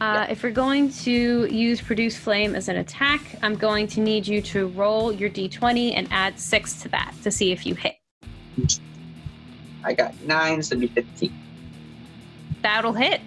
[0.00, 4.26] Uh, If you're going to use produce flame as an attack, I'm going to need
[4.26, 7.96] you to roll your d20 and add six to that to see if you hit.
[9.84, 11.32] I got nine, so be 15.
[12.62, 13.20] That'll hit.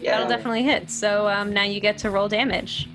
[0.00, 0.90] Yeah, That'll definitely hit.
[0.90, 2.88] So um, now you get to roll damage.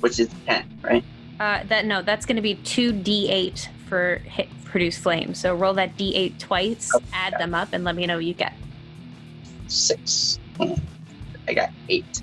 [0.00, 1.04] which is 10, right?
[1.40, 5.32] Uh, that no, that's going to be two d8 for hit produce flame.
[5.34, 7.04] So roll that d8 twice, Okay.
[7.14, 8.52] add them up, and let me know what you get.
[9.68, 10.38] Six.
[10.60, 12.22] I got eight.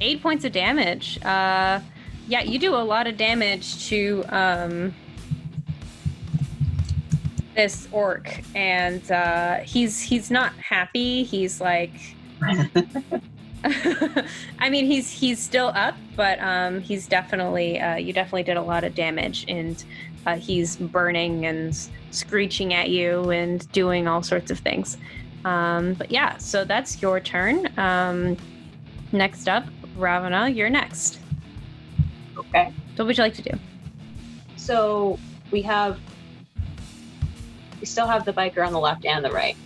[0.00, 1.18] eight points of damage.
[1.24, 1.80] Uh,
[2.28, 4.94] yeah, you do a lot of damage to um,
[7.54, 11.24] this orc, and uh, he's he's not happy.
[11.24, 11.92] He's like,
[13.64, 18.62] I mean, he's he's still up, but um, he's definitely uh, you definitely did a
[18.62, 19.82] lot of damage, and
[20.26, 21.76] uh, he's burning and
[22.10, 24.96] screeching at you and doing all sorts of things.
[25.44, 27.68] Um, but yeah, so that's your turn.
[27.78, 28.36] Um,
[29.12, 29.64] next up,
[29.96, 31.18] Ravana, you're next.
[32.36, 32.72] Okay.
[32.96, 33.58] So What would you like to do?
[34.56, 35.18] So
[35.50, 35.98] we have.
[37.80, 39.56] We still have the biker on the left and the right.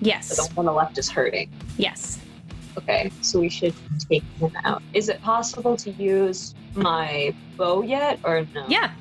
[0.00, 0.28] Yes.
[0.28, 1.50] But the one on the left is hurting.
[1.76, 2.20] Yes.
[2.76, 3.74] Okay, so we should
[4.08, 4.80] take him out.
[4.94, 8.64] Is it possible to use my bow yet, or no?
[8.68, 8.92] Yeah.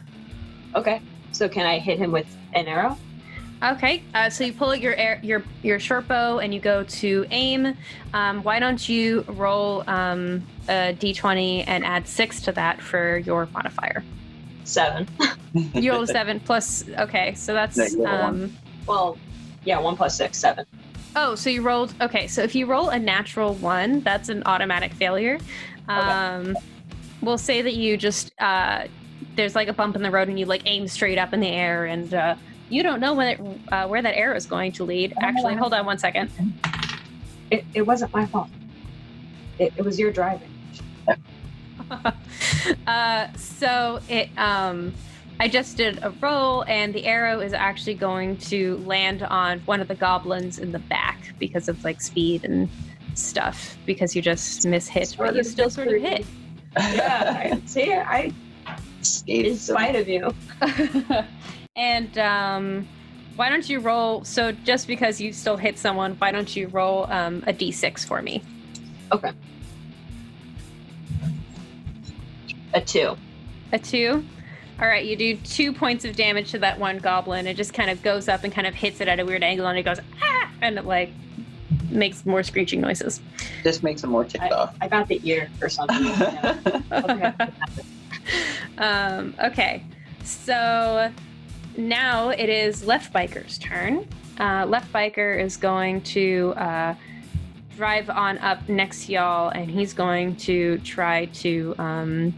[0.74, 1.00] Okay.
[1.32, 2.98] So can I hit him with an arrow?
[3.64, 4.04] Okay.
[4.14, 7.26] Uh, so you pull out your air, your your short bow and you go to
[7.32, 7.76] aim.
[8.14, 13.48] Um, why don't you roll um, a d20 and add six to that for your
[13.54, 14.04] modifier?
[14.64, 15.08] Seven.
[15.74, 16.88] You rolled a seven plus.
[17.00, 18.12] Okay, so that's No, you one.
[18.22, 19.18] um, Well,
[19.66, 20.66] yeah, one plus six, seven.
[21.16, 21.96] Oh, so you rolled.
[22.00, 25.40] Okay, so if you roll a natural one, that's an automatic failure.
[25.88, 26.56] Um,
[27.22, 28.86] We'll say that you just uh,
[29.36, 31.48] there's like a bump in the road and you like aim straight up in the
[31.48, 32.36] air and uh,
[32.70, 33.40] you don't know when it,
[33.72, 35.14] uh, where that arrow is going to lead.
[35.18, 36.32] Oh, Actually, hold on one second.
[37.52, 38.50] It, it wasn't my fault.
[39.60, 40.54] It, it was your driving.
[42.88, 44.94] uh, so it um,
[45.40, 49.80] I just did a roll and the arrow is actually going to land on one
[49.80, 52.68] of the goblins in the back because of like speed and
[53.14, 56.26] stuff because you just mishit, but you still sort of hit.
[56.78, 58.34] yeah, I, see, I
[59.28, 60.34] in spite of you.
[61.78, 62.88] and um,
[63.38, 64.26] why don't you roll?
[64.26, 68.22] So just because you still hit someone, why don't you roll um, a d6 for
[68.22, 68.44] me?
[69.12, 69.32] Okay.
[72.74, 73.16] A two.
[73.72, 74.26] A two.
[74.80, 77.48] All right, you do two points of damage to that one goblin.
[77.48, 79.66] It just kind of goes up and kind of hits it at a weird angle,
[79.66, 81.12] and it goes ah, and it like
[81.90, 83.20] makes more screeching noises.
[83.64, 84.76] Just makes them more ticked I, off.
[84.82, 86.06] I got the ear or something.
[86.92, 87.34] okay.
[88.78, 89.84] um, okay,
[90.24, 91.12] so
[91.78, 94.08] now it is left biker's turn.
[94.40, 96.96] Uh, left biker is going to uh,
[97.76, 102.34] drive on up next to y'all, and he's going to try to um,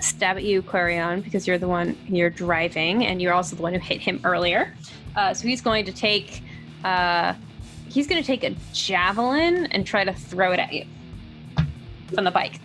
[0.00, 3.72] stab at you, Clarion, because you're the one you're driving, and you're also the one
[3.72, 4.74] who hit him earlier.
[5.16, 6.42] Uh, so he's going to take
[6.84, 7.34] uh,
[7.88, 10.86] he's going to take a javelin and try to throw it at you
[12.14, 12.60] from the bike.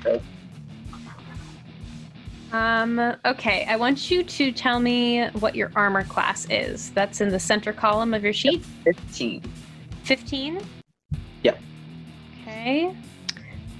[0.00, 0.22] Okay.
[2.54, 6.92] Um, okay, I want you to tell me what your armor class is.
[6.92, 8.64] That's in the center column of your sheet.
[8.84, 9.42] 15.
[10.04, 10.60] 15?
[11.42, 11.58] Yep.
[12.42, 12.94] Okay.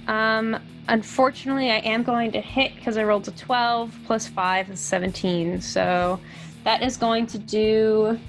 [0.09, 0.59] Um,
[0.89, 5.61] unfortunately, I am going to hit because I rolled a 12 plus 5 is 17.
[5.61, 6.19] So
[6.65, 8.19] that is going to do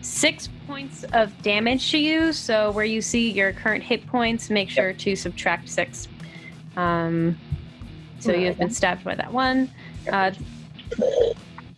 [0.00, 2.32] six points of damage to you.
[2.32, 6.08] So where you see your current hit points, make sure to subtract six.
[6.76, 7.38] Um,
[8.20, 9.70] so you have been stabbed by that one.
[10.10, 10.30] Uh,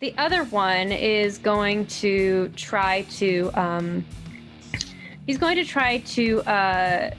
[0.00, 3.50] the other one is going to try to.
[3.54, 4.04] Um,
[5.26, 7.10] he's going to try to uh,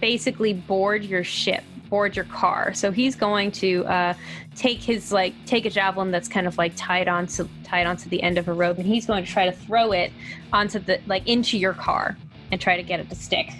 [0.00, 2.72] basically board your ship, board your car.
[2.72, 4.14] So he's going to uh,
[4.56, 8.22] take his like take a javelin that's kind of like tied onto tied onto the
[8.22, 10.10] end of a rope, and he's going to try to throw it
[10.52, 12.16] onto the like into your car
[12.50, 13.50] and try to get it to stick.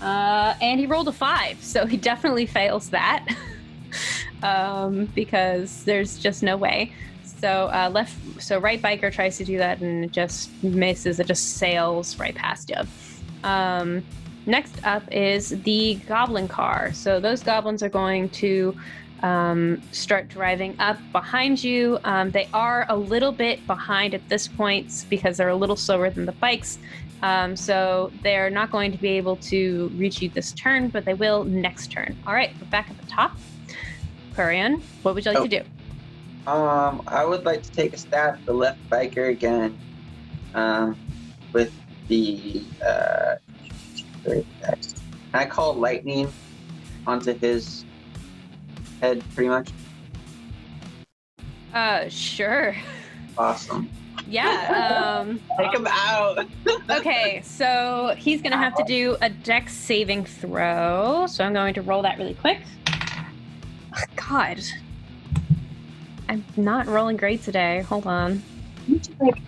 [0.00, 3.26] Uh, and he rolled a five, so he definitely fails that
[4.42, 6.92] um, because there's just no way.
[7.40, 11.20] So uh, left, so right biker tries to do that and just misses.
[11.20, 13.48] It just sails right past you.
[13.48, 14.04] Um,
[14.46, 16.92] next up is the goblin car.
[16.92, 18.76] So those goblins are going to
[19.22, 21.98] um, start driving up behind you.
[22.04, 26.10] Um, they are a little bit behind at this point because they're a little slower
[26.10, 26.78] than the bikes.
[27.22, 31.14] Um, so they're not going to be able to reach you this turn, but they
[31.14, 32.16] will next turn.
[32.26, 33.36] All right, we're back at the top.
[34.34, 35.46] Quarion, what would you like Oh.
[35.46, 35.64] to do?
[36.50, 39.76] Um, I would like to take a stab at the left biker again.
[40.54, 40.96] Um,
[41.52, 41.72] with
[42.08, 43.34] the uh,
[44.24, 44.44] can
[45.34, 46.32] I call lightning
[47.06, 47.84] onto his
[49.00, 49.70] head, pretty much?
[51.74, 52.76] Uh, sure.
[53.36, 53.88] Awesome.
[54.28, 55.20] Yeah.
[55.20, 56.46] Um, Take him out.
[56.90, 61.26] okay, so he's gonna have to do a dex saving throw.
[61.26, 62.60] So I'm going to roll that really quick.
[62.88, 64.60] Ugh, God,
[66.28, 67.80] I'm not rolling great today.
[67.82, 68.42] Hold on.
[68.86, 69.40] You should, like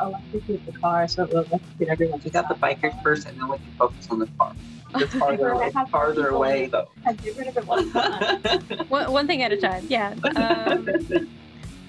[0.00, 2.20] electrocute the car so it will electrocute everyone.
[2.24, 4.52] We got the bikers first, and then we can focus on the car.
[4.92, 6.88] It's farther, I farther away, though.
[7.22, 8.40] Get rid of it one time.
[8.88, 9.86] One, one thing at a time.
[9.88, 10.16] Yeah.
[10.34, 11.28] Um,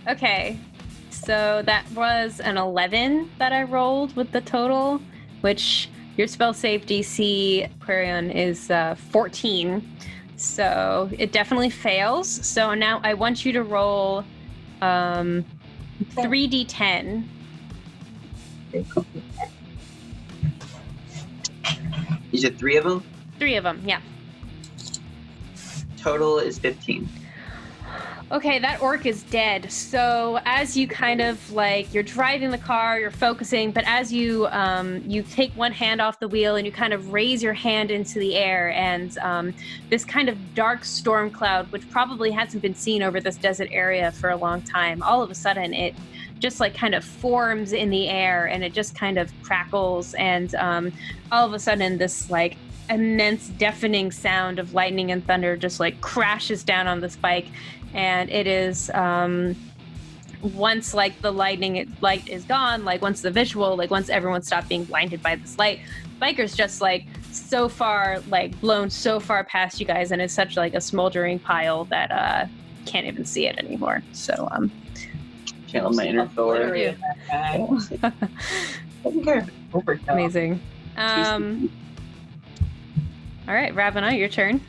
[0.08, 0.60] okay.
[1.12, 5.02] So that was an 11 that I rolled with the total,
[5.41, 9.97] which your spell save DC, Quarion, is uh, 14.
[10.38, 12.28] So it definitely fails.
[12.28, 14.24] So now I want you to roll
[14.82, 15.45] um,
[16.15, 17.28] 3d10.
[22.32, 23.04] You said three of them.
[23.38, 24.00] Three of them, yeah.
[25.97, 27.08] Total is 15.
[28.32, 29.70] Okay, that orc is dead.
[29.70, 34.48] So as you kind of like you're driving the car, you're focusing, but as you
[34.52, 37.91] um, you take one hand off the wheel and you kind of raise your hand
[37.91, 39.54] into the air, and um,
[39.89, 44.13] this kind of dark storm cloud, which probably hasn't been seen over this desert area
[44.13, 45.94] for a long time, all of a sudden it
[46.39, 50.56] just like kind of forms in the air and it just kind of crackles, and
[50.56, 50.90] um,
[51.34, 52.56] all of a sudden this like
[52.90, 57.48] immense deafening sound of lightning and thunder just like crashes down on this bike
[57.94, 59.56] and it is um
[60.42, 64.67] once like the lightning light is gone like once the visual like once everyone stopped
[64.69, 65.79] being blinded by this light
[66.19, 70.58] biker's just like so far like blown so far past you guys and it's such
[70.58, 72.46] like a smoldering pile that uh
[72.85, 74.71] can't even see it anymore so um
[75.67, 76.56] Channel my inner Thor.
[76.56, 76.98] Obliterate
[77.29, 77.52] that
[78.02, 78.12] guy.
[79.04, 79.54] Taking care of it.
[79.71, 80.10] Overkill.
[80.13, 80.60] amazing
[80.98, 81.71] um
[83.48, 84.60] all right ravana your turn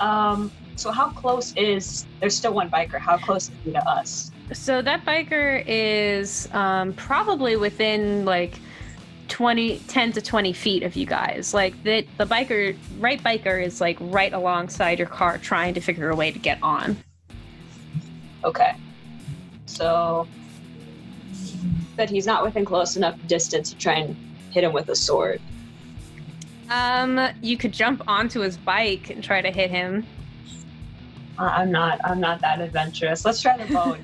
[0.00, 2.98] Um, so how close is there's still one biker?
[2.98, 4.30] How close is he to us?
[4.52, 8.58] so that biker is um, probably within like
[9.28, 13.78] 20 10 to 20 feet of you guys like the, the biker right biker is
[13.78, 16.96] like right alongside your car trying to figure a way to get on
[18.44, 18.74] Okay.
[19.66, 20.26] So,
[21.96, 24.16] but he's not within close enough distance to try and
[24.50, 25.40] hit him with a sword.
[26.70, 30.06] um you could jump onto his bike and try to hit him
[31.38, 32.00] I'm not.
[32.04, 33.24] I'm not that adventurous.
[33.24, 33.96] Let's try the bow.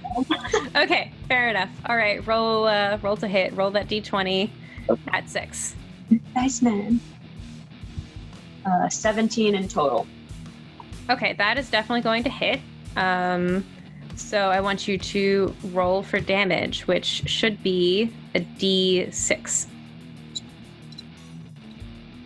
[0.76, 4.50] okay fair enough all right roll uh roll to hit roll that d20
[5.12, 5.74] at six
[6.34, 7.00] nice man.
[8.66, 10.06] Uh, 17 in total.
[11.10, 12.60] okay that is definitely going to hit
[12.96, 13.64] um
[14.16, 19.66] so i want you to roll for damage which should be a d6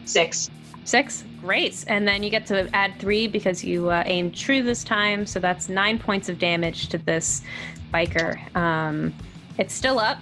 [0.05, 0.51] Six.
[0.89, 1.85] Six, great.
[1.87, 5.27] And then you get to add three because you uh, aimed true this time.
[5.27, 7.43] So that's nine points of damage to this
[7.93, 8.39] biker.
[8.57, 9.13] Um,
[9.59, 10.17] it's still up,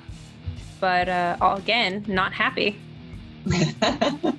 [0.80, 2.80] but uh, all- again, not happy.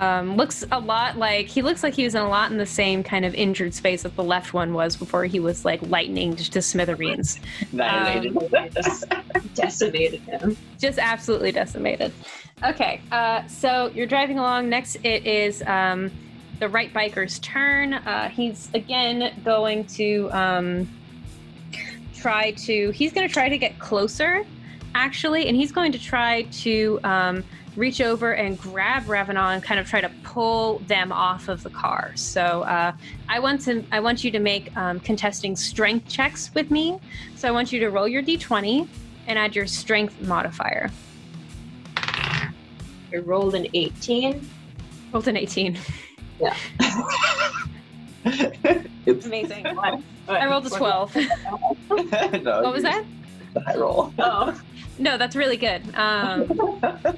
[0.00, 2.64] Um, looks a lot like he looks like he was in a lot in the
[2.64, 6.36] same kind of injured space that the left one was before he was like lightning
[6.36, 7.38] to smithereens.
[7.70, 8.72] Annihilated.
[8.72, 9.04] Just
[9.54, 10.56] decimated him.
[10.78, 12.14] just absolutely decimated.
[12.62, 14.68] Okay, uh, so you're driving along.
[14.68, 16.10] Next, it is um,
[16.58, 17.94] the right biker's turn.
[17.94, 20.88] Uh, he's again going to um,
[22.14, 22.90] try to.
[22.90, 24.44] He's going to try to get closer,
[24.94, 27.44] actually, and he's going to try to um,
[27.76, 31.70] reach over and grab Revenant and kind of try to pull them off of the
[31.70, 32.12] car.
[32.14, 32.92] So uh,
[33.30, 33.82] I want to.
[33.90, 37.00] I want you to make um, contesting strength checks with me.
[37.36, 38.86] So I want you to roll your d20
[39.28, 40.90] and add your strength modifier.
[43.12, 44.48] I rolled an 18.
[45.12, 45.78] Rolled an 18.
[46.42, 46.56] Oops.
[49.26, 49.66] Amazing.
[50.28, 51.16] I rolled a 12.
[51.16, 53.04] no, what was that?
[53.66, 54.12] I roll.
[54.18, 54.58] Oh,
[54.98, 55.82] No, that's really good.
[55.96, 56.46] Um,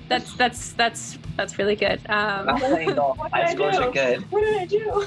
[0.09, 2.01] that's that's that's that's really good.
[2.09, 4.31] Um, My scores are good.
[4.31, 5.05] what did I do?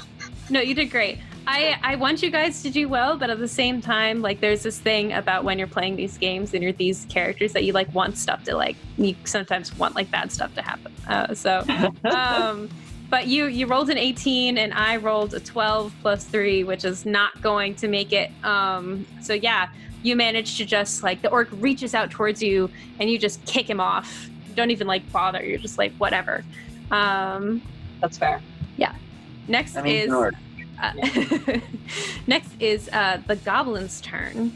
[0.50, 1.18] no, you did great.
[1.46, 4.62] I I want you guys to do well, but at the same time, like there's
[4.62, 7.92] this thing about when you're playing these games and you're these characters that you like
[7.94, 10.92] want stuff to like you sometimes want like bad stuff to happen.
[11.08, 11.64] Uh, so.
[12.04, 12.68] um
[13.08, 17.06] but you you rolled an 18 and i rolled a 12 plus 3 which is
[17.06, 19.68] not going to make it um so yeah
[20.02, 22.68] you managed to just like the orc reaches out towards you
[22.98, 26.44] and you just kick him off you don't even like bother you're just like whatever
[26.90, 27.62] um
[28.00, 28.40] That's fair.
[28.76, 28.94] Yeah.
[29.48, 30.36] Next I mean, is ignored.
[30.82, 30.92] Uh,
[32.26, 34.52] next is uh, the goblin's turn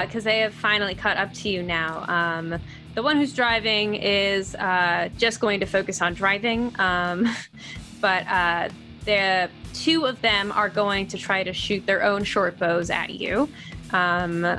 [0.00, 2.04] because they have finally caught up to you now.
[2.08, 2.60] Um,
[2.94, 7.28] the one who's driving is uh, just going to focus on driving, um,
[8.00, 8.68] but uh,
[9.04, 13.10] the two of them are going to try to shoot their own short bows at
[13.10, 13.48] you.
[13.92, 14.58] Um,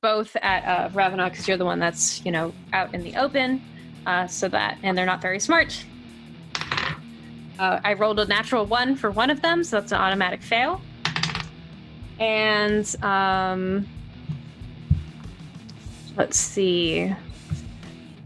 [0.00, 3.62] both at uh, Ravenok because you're the one that's you know out in the open,
[4.06, 5.84] uh, so that and they're not very smart.
[7.58, 10.80] Uh, I rolled a natural one for one of them, so that's an automatic fail.
[12.20, 13.86] And um,
[16.16, 17.14] let's see.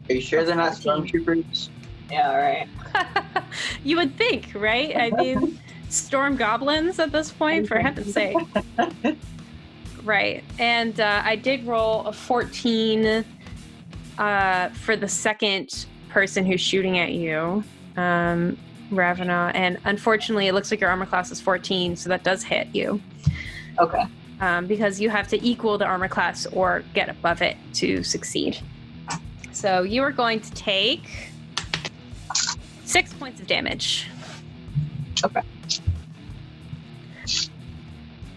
[0.08, 1.68] Are you sure they're not stormtroopers?
[2.10, 2.68] Yeah, all right.
[3.84, 4.96] you would think, right?
[4.96, 5.58] I mean,
[5.88, 8.36] storm goblins at this point, for heaven's sake.
[10.04, 10.42] Right.
[10.58, 13.24] And uh, I did roll a 14
[14.18, 17.62] uh, for the second person who's shooting at you,
[17.96, 18.58] um,
[18.96, 19.50] Ravena.
[19.54, 23.00] And unfortunately, it looks like your armor class is 14, so that does hit you.
[23.78, 24.04] Okay.
[24.40, 28.58] um, because you have to equal the armor class or get above it to succeed.
[29.52, 31.30] So you are going to take
[32.84, 34.08] six points of damage.
[35.24, 35.40] Okay.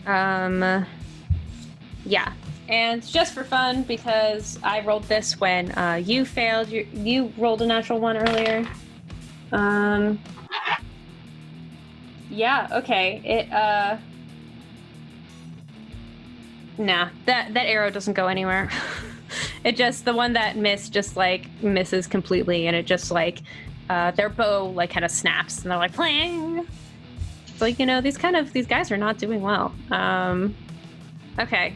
[0.06, 0.86] Um.
[2.06, 2.32] Yeah,
[2.70, 6.70] and just for fun, because I rolled this when uh, you failed.
[6.70, 8.68] You you rolled a natural one earlier.
[9.52, 10.20] Um.
[12.36, 12.68] Yeah.
[12.72, 13.22] Okay.
[13.24, 13.52] It.
[13.52, 13.98] Uh.
[16.78, 18.70] Nah, that that arrow doesn't go anywhere.
[19.64, 23.42] it just the one that missed just like misses completely, and it just like
[23.90, 26.68] uh, their bow like kind of snaps, and they're like plang.
[27.48, 29.74] It's like you know these kind of these guys are not doing well.
[29.90, 30.54] Um,
[31.40, 31.74] okay,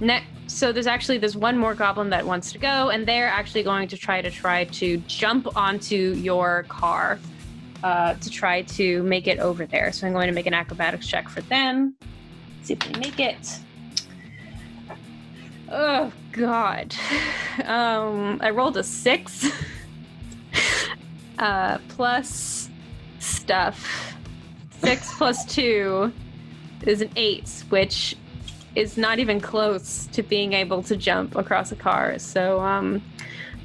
[0.00, 0.26] next.
[0.46, 3.88] So there's actually there's one more goblin that wants to go, and they're actually going
[3.88, 7.18] to try to try to jump onto your car
[7.84, 9.92] uh, to try to make it over there.
[9.92, 11.94] So I'm going to make an acrobatics check for them.
[12.62, 13.60] See if they make it.
[15.70, 16.94] Oh God.
[17.64, 19.48] Um, I rolled a six.
[21.38, 22.68] uh, plus
[23.20, 24.12] stuff.
[24.80, 26.12] Six plus two
[26.84, 28.16] is an eight, which
[28.74, 32.18] is not even close to being able to jump across a car.
[32.18, 33.00] So, um,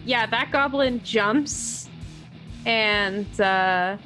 [0.05, 1.89] yeah, that goblin jumps
[2.67, 3.97] and uh,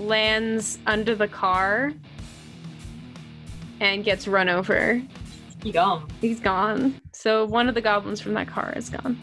[0.00, 1.92] lands under the car
[3.80, 5.00] and gets run over.
[5.62, 6.08] You gone.
[6.20, 7.00] He's gone.
[7.12, 9.18] So one of the goblins from that car is gone.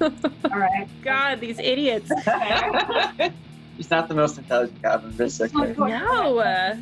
[0.00, 0.10] All
[0.58, 0.88] right.
[1.02, 2.10] God, these idiots.
[3.76, 5.74] He's not the most intelligent goblin, but it's okay.
[5.78, 6.38] No.
[6.38, 6.76] uh,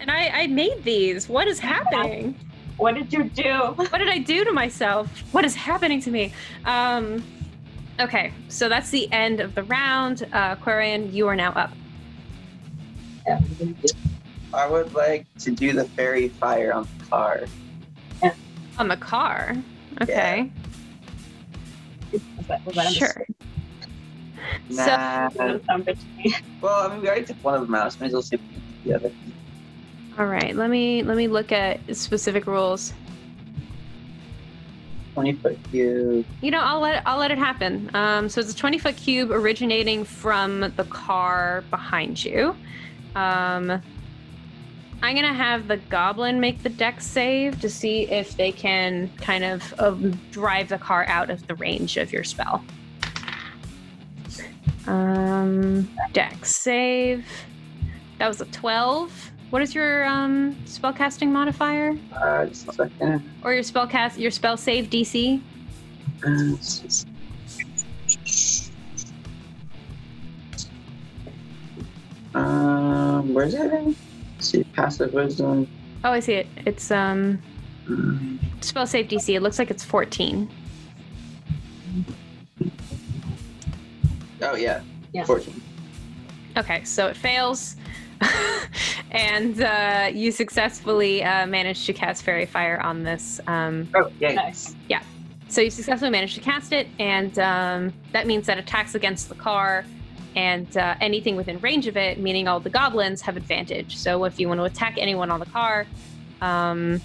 [0.00, 1.28] And I, I made these.
[1.28, 2.34] What is happening?
[2.76, 3.52] What did you do?
[3.76, 5.08] What did I do to myself?
[5.32, 6.32] What is happening to me?
[6.64, 7.24] Um,
[8.00, 10.28] okay, so that's the end of the round.
[10.32, 11.72] Uh, Aquarian, you are now up.
[14.54, 17.40] I would like to do the faerie fire on the car.
[18.78, 19.56] On the car.
[20.02, 20.50] Okay.
[22.12, 23.26] Was that, was that Sure.
[24.70, 25.28] So- Nah.
[25.30, 26.34] Doesn't sound good to me.
[26.62, 28.36] well, I mean, we already took one of them out, so might as well see
[28.36, 29.14] if we can get the other.
[30.18, 30.54] All right.
[30.56, 32.92] Let me let me look at specific rules.
[35.14, 36.24] 20 foot cube.
[36.40, 37.90] You know, I'll let I'll let it happen.
[37.94, 42.56] Um, so it's a 20 foot cube originating from the car behind you.
[43.14, 43.82] Um,
[45.00, 49.44] I'm gonna have the goblin make the dex save to see if they can kind
[49.44, 52.64] of um, drive the car out of the range of your spell.
[54.86, 57.26] Um, dex save.
[58.18, 59.30] That was a 12.
[59.50, 63.30] What is your um, spellcasting modifier Uh, just a second.
[63.44, 65.40] or your spellcast your spell save DC?
[66.26, 66.56] Uh,
[72.38, 73.72] Um, where's it?
[73.72, 73.96] in?
[74.36, 75.66] Let's see, passive wisdom.
[76.04, 76.46] Oh, I see it.
[76.66, 77.40] It's um
[77.88, 79.34] Mm, spell save DC.
[79.34, 80.48] It looks like it's 14.
[84.42, 84.82] Oh yeah,
[85.12, 85.24] Yeah.
[85.24, 85.60] 14.
[86.58, 87.76] Okay, so it fails.
[89.10, 93.40] and uh, you successfully uh, managed to cast Faerie Fire on this.
[93.46, 94.34] Um, Oh yeah.
[94.34, 94.76] Nice.
[94.88, 95.00] Yeah.
[95.48, 99.34] So you successfully managed to cast it, and um, that means that attacks against the
[99.34, 99.86] car
[100.38, 103.96] and uh, anything within range of it, meaning all the goblins, have advantage.
[103.96, 105.84] So if you want to attack anyone on the car,
[106.40, 107.00] um,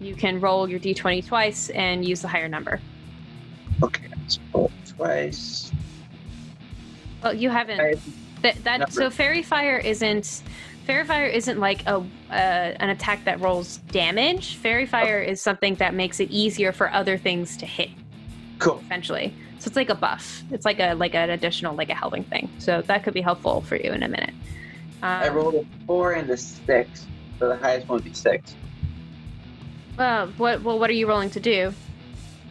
[0.00, 2.80] you can roll your d20 twice and use the higher number.
[3.84, 5.70] Okay, let's roll twice.
[7.22, 8.00] Well, you haven't.
[8.42, 8.90] That, that Number.
[8.92, 10.42] so faerie fire isn't
[10.84, 14.56] faerie fire isn't like a uh, an attack that rolls damage.
[14.56, 17.90] Faerie fire is something that makes it easier for other things to hit
[18.58, 18.80] Cool.
[18.84, 19.32] essentially.
[19.62, 20.42] So it's like a buff.
[20.50, 22.50] It's like a like an additional like a helping thing.
[22.58, 24.34] So that could be helpful for you in a minute.
[25.04, 27.06] Um, I rolled a four and a six,
[27.38, 28.56] so the highest one would be six.
[29.96, 31.72] Uh, what well what are you rolling to do?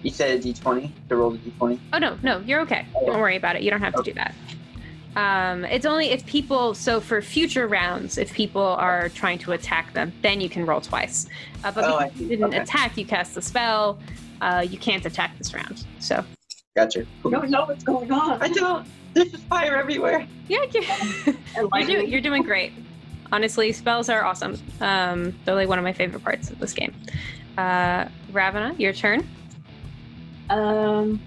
[0.04, 1.80] You said a d20 to roll the d20.
[1.92, 2.86] Oh no, no, you're okay.
[3.06, 3.62] Don't worry about it.
[3.64, 4.34] You don't have to do that.
[5.18, 6.74] Um, it's only if people.
[6.76, 10.80] So for future rounds, if people are trying to attack them, then you can roll
[10.80, 11.28] twice.
[11.66, 12.60] Uh, but Oh, because you didn't Okay.
[12.60, 14.00] attack, you cast the spell.
[14.40, 15.86] Uh, you can't attack this round.
[16.00, 16.24] So
[16.76, 17.00] Gotcha.
[17.00, 17.32] You Cool.
[17.32, 18.42] don't know what's going on.
[18.42, 18.88] I don't.
[19.14, 20.26] There's just fire everywhere.
[20.48, 20.84] yeah, you-
[21.28, 21.38] And
[21.76, 22.72] you're, doing, you're doing great.
[23.34, 24.58] Honestly, spells are awesome.
[24.80, 26.94] Um, they're like one of my favorite parts of this game.
[27.58, 29.28] Uh, Ravana, your turn.
[30.50, 31.22] um,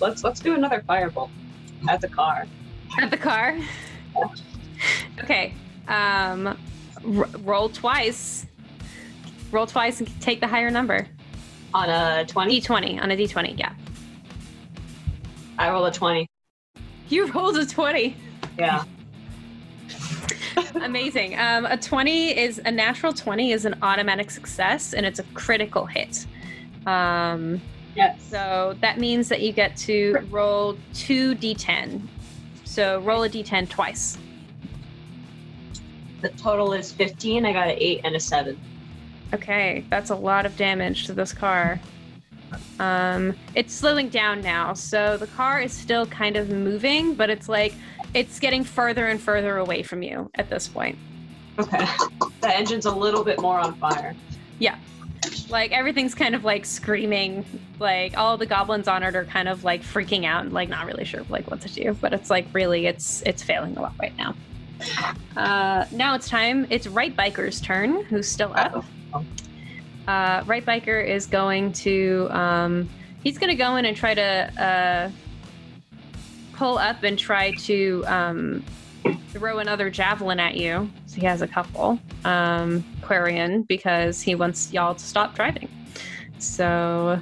[0.00, 1.30] let's let's do another firebolt
[1.88, 2.46] at the car.
[3.00, 3.58] At the car.
[5.20, 5.52] okay.
[5.88, 8.46] Um, r- roll twice.
[9.50, 11.06] Roll twice and take the higher number.
[11.74, 13.58] On a 20, D20 on a D20.
[13.58, 13.74] Yeah.
[15.58, 16.26] I roll a 20.
[17.08, 18.16] You rolled a 20.
[18.58, 18.84] Yeah.
[20.82, 21.38] Amazing.
[21.38, 25.86] Um, a 20 is a natural 20 is an automatic success and it's a critical
[25.86, 26.26] hit.
[26.86, 27.60] Um,
[27.96, 28.22] Yes.
[28.30, 32.00] so that means that you get to roll two D10.
[32.64, 34.16] So roll a D10 twice.
[36.20, 37.44] The total is 15.
[37.44, 38.58] I got an 8 and a 7.
[39.34, 41.78] Okay, that's a lot of damage to this car.
[42.80, 47.48] Um, it's slowing down now, so the car is still kind of moving, but it's
[47.48, 47.74] like
[48.14, 50.98] it's getting further and further away from you at this point.
[51.58, 51.86] Okay.
[52.40, 54.14] The engine's a little bit more on fire.
[54.58, 54.78] Yeah.
[55.50, 57.44] Like everything's kind of like screaming,
[57.80, 60.86] like all the goblins on it are kind of like freaking out and like not
[60.86, 61.96] really sure like what to do.
[62.00, 64.34] But it's like really it's it's failing a lot right now.
[65.36, 66.66] Uh, now it's time.
[66.70, 68.84] It's right biker's turn, who's still up.
[70.08, 72.88] uh, right biker is going to um,
[73.22, 75.10] he's going to go in and try to uh,
[76.54, 78.64] pull up and try to um,
[79.28, 84.72] throw another javelin at you so he has a couple um, quarian because he wants
[84.72, 85.68] y'all to stop driving
[86.38, 87.20] so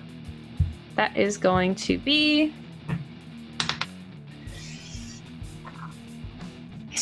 [0.94, 2.54] that is going to be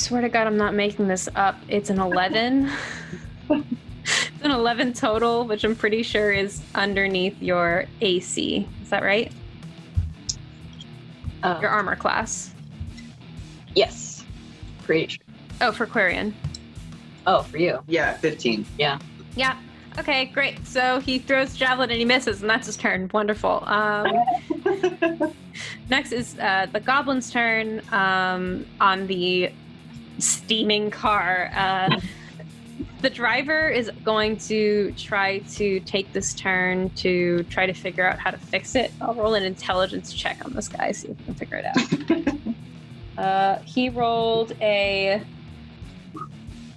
[0.04, 1.56] swear to God, I'm not making this up.
[1.68, 2.70] It's an 11.
[3.50, 8.68] it's an 11 total, which I'm pretty sure is underneath your AC.
[8.82, 9.32] Is that right?
[11.42, 12.54] Uh, Your armor class.
[13.74, 14.24] yes.
[14.82, 15.24] Pretty sure.
[15.62, 16.34] Oh, for Quarian.
[17.26, 17.82] Oh, for you.
[17.86, 18.66] Yeah, 15.
[18.78, 18.98] Yeah.
[19.36, 19.58] Yeah.
[19.98, 20.66] Okay, great.
[20.66, 23.10] So he throws javelin and he misses, and that's his turn.
[23.14, 23.62] Wonderful.
[23.66, 24.12] Um,
[25.88, 29.50] next is uh, the goblin's turn um, on the
[30.18, 31.50] steaming car.
[31.54, 32.00] Uh,
[33.00, 38.18] the driver is going to try to take this turn to try to figure out
[38.18, 38.92] how to fix it.
[39.00, 42.36] I'll roll an intelligence check on this guy, see if we can figure it
[43.18, 43.18] out.
[43.24, 45.22] uh, he rolled a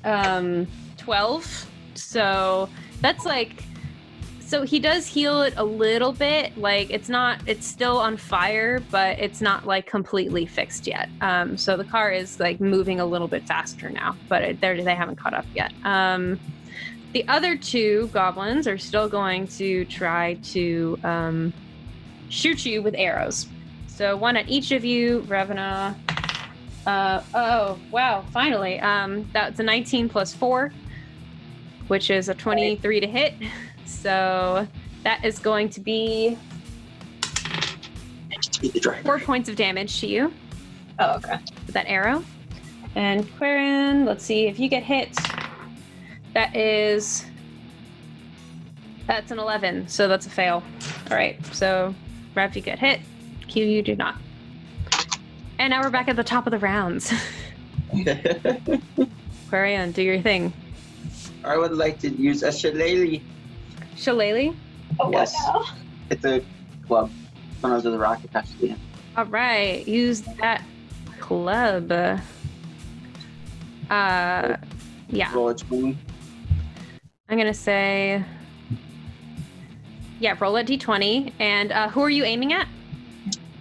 [0.03, 0.67] um,
[0.97, 1.69] 12.
[1.95, 2.69] So
[3.01, 3.63] that's like
[4.47, 8.79] so he does heal it a little bit like it's not it's still on fire
[8.91, 11.09] but it's not like completely fixed yet.
[11.19, 15.17] Um so the car is like moving a little bit faster now but they haven't
[15.17, 15.73] caught up yet.
[15.83, 16.39] Um
[17.13, 21.53] the other two goblins are still going to try to um
[22.29, 23.47] shoot you with arrows.
[23.87, 25.93] So one at each of you revena
[26.85, 30.71] uh oh wow finally um that's a 19 plus 4
[31.87, 33.33] which is a 23 to hit.
[33.87, 34.67] So
[35.03, 36.37] that is going to be
[38.61, 39.01] Be the driver.
[39.03, 40.33] four points of damage to you
[40.99, 41.37] Oh, okay.
[41.65, 42.23] with that arrow.
[42.95, 45.15] And Quirin, let's see if you get hit.
[46.33, 47.25] That is.
[49.05, 50.63] That's an 11, so that's a fail.
[51.09, 51.93] All right, so
[52.35, 52.99] Rev, you get hit.
[53.47, 54.15] Q, you do not.
[55.59, 57.11] And now we're back at the top of the rounds.
[59.49, 60.51] Quarian, do your thing.
[61.43, 63.21] I would like to use a shillelagh.
[63.97, 64.53] Shillelagh.
[64.99, 65.33] Oh, Yes.
[65.47, 65.65] wow.
[66.09, 66.41] It's a
[66.87, 67.11] club.
[67.61, 68.79] When I was with a rock attached to the end.
[69.17, 70.63] All right, use that
[71.19, 71.91] club.
[71.91, 72.17] Uh,
[75.09, 75.97] yeah, Roll a 20.
[77.29, 78.23] I'm gonna say,
[80.19, 81.33] yeah, roll a d20.
[81.39, 82.67] And uh, who are you aiming at?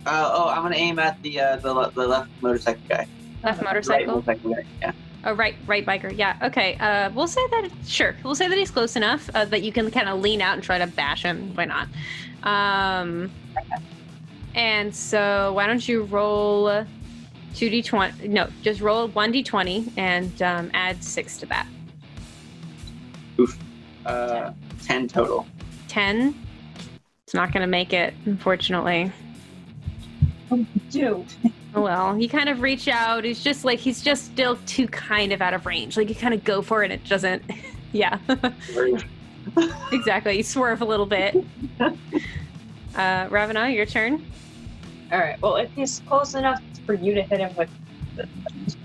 [0.05, 3.07] Uh, oh, I'm gonna aim at the uh, the, le- the left motorcycle guy.
[3.43, 3.97] Left motorcycle?
[3.97, 4.51] Right motorcycle.
[4.51, 4.65] motorcycle guy.
[4.83, 4.93] Yeah.
[5.25, 6.17] Oh, right, right biker.
[6.17, 6.37] Yeah.
[6.43, 6.77] Okay.
[6.77, 7.71] Uh, we'll say that.
[7.87, 10.55] Sure, we'll say that he's close enough uh, that you can kind of lean out
[10.55, 11.55] and try to bash him.
[11.55, 11.89] Why not?
[12.43, 13.31] Um,
[14.55, 16.85] and so why don't you roll
[17.55, 18.29] two d20?
[18.29, 21.67] No, just roll one d20 and um, add six to that.
[23.39, 23.59] Oof.
[24.05, 24.53] Uh,
[24.83, 25.47] ten total.
[25.89, 26.35] 10.
[27.25, 29.11] It's not going to make it, unfortunately.
[30.91, 31.25] Dude.
[31.77, 33.25] Oh well, he kind of reach out.
[33.25, 35.99] He's just like, he's just still too kind of out of range.
[35.99, 37.43] Like, you kind of go for it, and it doesn't.
[37.93, 38.19] yeah,
[39.93, 40.39] exactly.
[40.39, 41.37] You swerve a little bit.
[42.97, 44.25] Uh, Ravana, your turn.
[45.13, 45.39] All right.
[45.43, 47.69] Well, if he's close enough for you to hit him with
[48.15, 48.27] the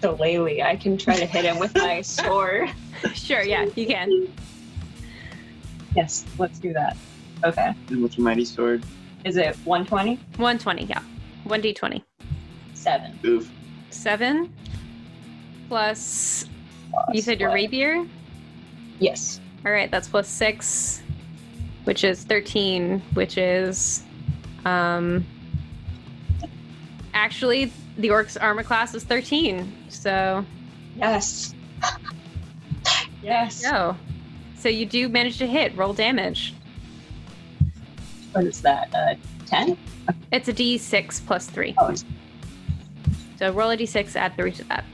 [0.01, 2.69] shillelagh, I can try to hit him with my sword.
[3.13, 4.27] Sure, yeah, you can.
[5.95, 6.97] Yes, let's do that.
[7.45, 7.73] Okay.
[7.87, 8.83] And with your mighty sword.
[9.23, 10.15] Is it 120?
[10.35, 11.01] 120, yeah.
[11.45, 12.03] 1d20.
[12.81, 13.19] Seven.
[13.25, 13.51] Oof.
[13.91, 14.51] 7
[15.67, 16.45] plus,
[17.13, 18.03] you said your rapier?
[18.99, 19.39] Yes.
[19.65, 21.03] All right, that's plus 6,
[21.83, 24.03] which is 13, which is.
[24.65, 25.23] um
[27.13, 29.71] Actually, the orc's armor class is 13.
[29.89, 30.43] So,
[30.97, 31.53] Yes.
[33.21, 33.61] yes.
[33.69, 33.95] go.
[34.57, 35.75] So you do manage to hit.
[35.77, 36.53] Roll damage.
[38.31, 38.89] What is that?
[38.95, 39.15] Uh,
[39.45, 39.77] 10?
[40.31, 41.75] It's a d6 plus 3.
[41.77, 42.05] Oh, it's-
[43.41, 44.85] So roll a d6, add 3 to that.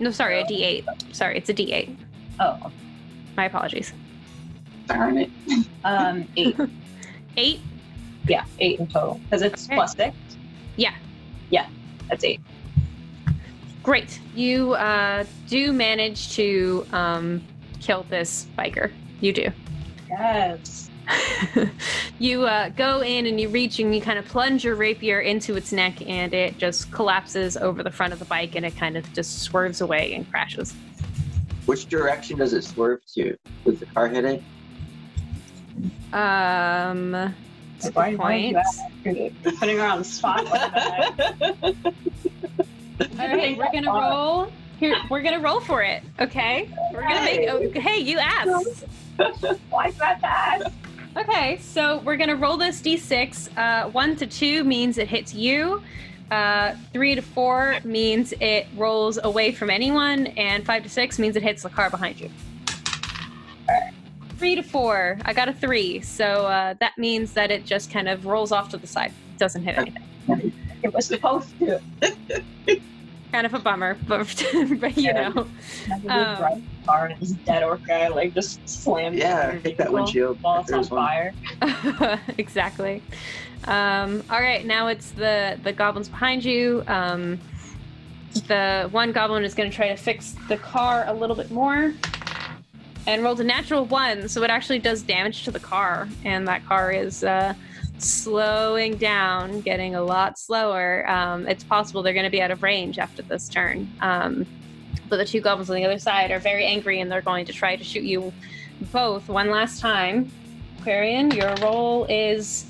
[0.00, 1.14] No, sorry, a d8.
[1.14, 1.94] Sorry, it's a d8.
[2.40, 2.72] oh.
[3.36, 3.92] My apologies.
[4.88, 5.30] Darn it.
[5.84, 6.56] Um, eight.
[7.36, 7.60] 8?
[8.26, 9.20] yeah, eight in total.
[9.22, 9.76] Because it's Okay.
[9.76, 10.16] plus six.
[10.74, 10.92] Yeah.
[11.50, 11.68] Yeah,
[12.08, 12.40] that's eight.
[13.84, 14.18] Great.
[14.34, 17.44] You uh, do manage to um,
[17.78, 18.90] kill this biker.
[19.20, 19.50] You do.
[20.08, 20.89] Yes.
[22.18, 25.56] you uh, go in and you reach and you kind of plunge your rapier into
[25.56, 28.96] its neck and it just collapses over the front of the bike and it kind
[28.96, 30.74] of just swerves away and crashes.
[31.66, 33.36] Which direction does it swerve to?
[33.64, 34.42] Does the car hit it?
[36.12, 38.54] Um, that's a Why- good why you
[39.04, 39.58] point.
[39.58, 41.74] Putting her on the spot like that.
[43.18, 44.52] All right, we're gonna roll.
[44.78, 46.02] Here, we're gonna roll for it.
[46.18, 47.48] Okay, we're gonna make.
[47.48, 48.84] Oh, hey, you asked.
[49.70, 50.70] Why that ask?
[51.16, 53.48] Okay, so we're gonna roll this d6.
[53.56, 55.82] Uh, one to two means it hits you.
[56.30, 61.34] Uh, three to four means it rolls away from anyone, and five to six means
[61.34, 62.30] it hits the car behind you.
[64.38, 68.08] Three to four, I got a three, so uh, that means that it just kind
[68.08, 70.52] of rolls off to the side, doesn't hit anything.
[70.84, 71.80] It was supposed to.
[73.32, 74.26] Kind of a bummer, but,
[74.80, 75.46] but you know.
[75.88, 79.16] Never Um, car and this dead orc guy like just slams.
[79.16, 80.36] Yeah, into take that your windshield.
[80.38, 81.32] vehicle on fire.
[82.38, 83.02] exactly.
[83.64, 86.82] Um, all right, now it's the the goblins behind you.
[86.86, 87.38] Um,
[88.46, 91.92] the one goblin is going to try to fix the car a little bit more,
[93.06, 96.64] and rolled a natural one, so it actually does damage to the car, and that
[96.66, 97.54] car is uh,
[98.02, 101.08] slowing down, getting a lot slower.
[101.08, 103.90] Um, it's possible they're going to be out of range after this turn.
[104.00, 104.46] Um,
[105.08, 107.52] but the two goblins on the other side are very angry, and they're going to
[107.52, 108.32] try to shoot you
[108.92, 110.30] both one last time.
[110.78, 112.66] Aquarian, your roll is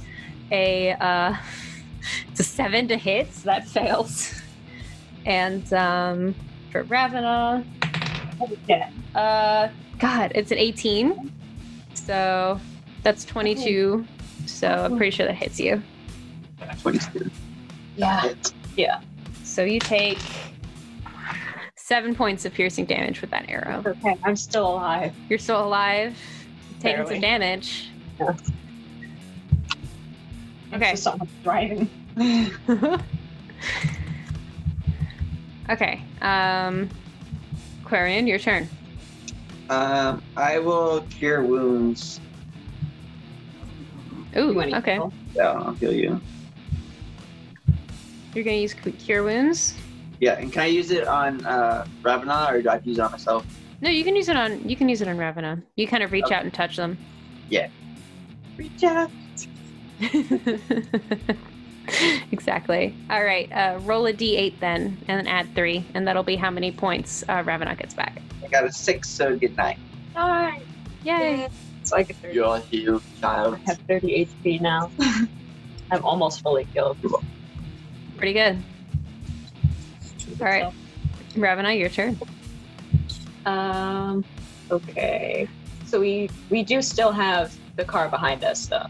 [0.50, 1.36] a uh,
[2.38, 4.40] a seven to hit, so that fails.
[5.26, 6.34] And um,
[6.72, 7.64] for Ravena,
[9.14, 9.68] uh,
[9.98, 11.30] God, it's an 18.
[11.94, 12.58] So
[13.02, 14.06] that's 22.
[14.46, 15.82] So I'm pretty sure that hits you.
[16.82, 17.30] 22.
[17.96, 19.00] Yeah.
[19.44, 20.18] So you take
[21.76, 23.82] seven points of piercing damage with that arrow.
[23.84, 25.12] Okay, I'm still alive.
[25.28, 26.16] You're still alive,
[26.78, 27.14] taking Barely.
[27.16, 27.90] some damage.
[28.18, 28.36] Yeah.
[30.72, 30.92] Okay.
[30.92, 31.90] It's just so driving.
[35.68, 36.00] okay.
[36.22, 36.88] Um,
[37.84, 38.68] Quarian, your turn.
[39.68, 42.20] Um, I will cure wounds.
[44.36, 44.94] Ooh, You wanna okay.
[44.94, 45.12] heal?
[45.34, 46.20] Yeah, I'll heal you.
[48.34, 49.74] You're gonna use cure wounds.
[50.20, 52.98] Yeah, and can I use it on uh, Ravana or do I have to use
[52.98, 53.44] it on myself?
[53.80, 54.68] No, you can use it on.
[54.68, 55.62] You can use it on Ravena.
[55.76, 56.34] You kind of reach Okay.
[56.34, 56.98] out and touch them.
[57.48, 57.68] Yeah.
[58.58, 59.10] Reach out.
[62.30, 62.94] exactly.
[63.08, 63.50] All right.
[63.50, 67.24] Uh, roll a d8 then, and then add three, and that'll be how many points
[67.28, 68.20] uh, Ravena gets back.
[68.44, 69.78] I got a six, so good night.
[70.14, 70.62] Nine.
[71.02, 71.48] Yay!
[71.90, 72.34] So I get 30.
[72.34, 73.54] You're healed, child.
[73.66, 74.92] I have 30 HP now.
[75.90, 76.98] I'm almost fully killed.
[78.16, 78.62] Pretty good.
[80.40, 80.72] All right,
[81.34, 82.16] Ravena, your turn.
[83.44, 84.24] Um.
[84.70, 85.48] Okay.
[85.84, 88.86] So we we do still have the car behind us, though.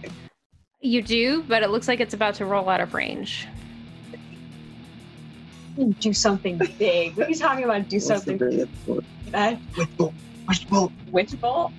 [0.82, 3.48] You do, but it looks like it's about to roll out of range.
[6.01, 7.16] Do something big.
[7.16, 7.88] What are you talking about?
[7.88, 8.68] Do something
[9.30, 9.59] bad?
[10.46, 10.92] Wishbolt.
[11.11, 11.72] Witch bolt?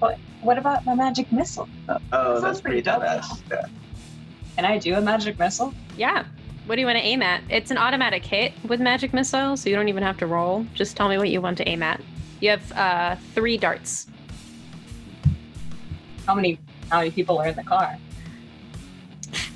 [0.00, 0.18] What?
[0.42, 1.68] What about my magic missile?
[1.88, 3.42] Oh, Sounds that's pretty pretty badass.
[3.50, 3.66] Yeah.
[4.56, 5.72] Can I do a magic missile?
[5.96, 6.24] Yeah.
[6.66, 7.42] What do you want to aim at?
[7.50, 10.64] It's an automatic hit with magic missile, so you don't even have to roll.
[10.74, 12.00] Just tell me what you want to aim at.
[12.40, 14.06] You have uh, three darts.
[16.26, 16.58] How many?
[16.90, 17.96] How many people are in the car?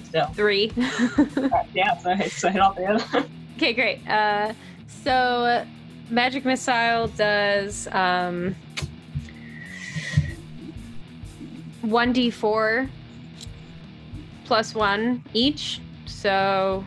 [0.04, 0.26] Still.
[0.34, 0.70] Three.
[1.74, 1.96] yeah.
[1.98, 3.24] So, I- so I hit all three of them.
[3.56, 4.06] Okay, great.
[4.08, 4.52] Uh,
[4.86, 5.64] so,
[6.10, 8.54] magic missile does um,
[11.84, 12.88] 1d4
[14.44, 15.80] plus 1 each.
[16.06, 16.84] So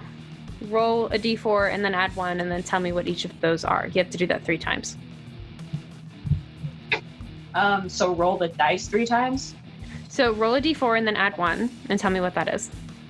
[0.70, 3.64] roll a d4 and then add 1 and then tell me what each of those
[3.64, 3.88] are.
[3.88, 4.98] You have to do that 3 times.
[7.54, 9.56] Um so roll the dice 3 times.
[10.10, 12.70] So roll a d4 and then add 1 and tell me what that is.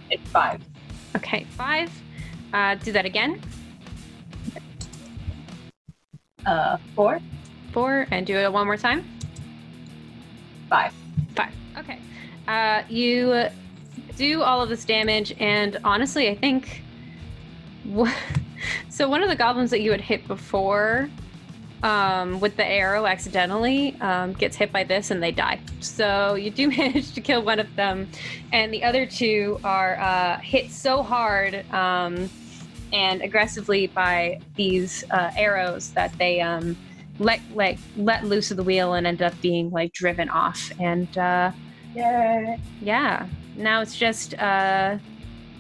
[0.10, 0.62] It's 5.
[1.16, 1.92] Okay, 5.
[2.54, 3.42] Uh, do that again.
[6.46, 7.20] Uh 4.
[7.74, 9.06] 4 and do it one more time.
[10.70, 10.94] 5.
[12.48, 13.48] Uh, you
[14.16, 16.84] do all of this damage, and honestly, I think.
[18.90, 21.08] So one of the goblins that you had hit before,
[21.84, 25.60] um, with the arrow accidentally, um, gets hit by this, and they die.
[25.82, 28.10] So you do manage to kill one of them,
[28.52, 32.28] and the other two are uh, hit so hard um,
[32.92, 36.76] and aggressively by these uh, arrows that they um,
[37.20, 40.72] let like let loose of the wheel and end up being like driven off.
[40.80, 41.52] And uh,
[41.96, 42.60] Yay.
[42.82, 44.98] yeah, now it's just uh,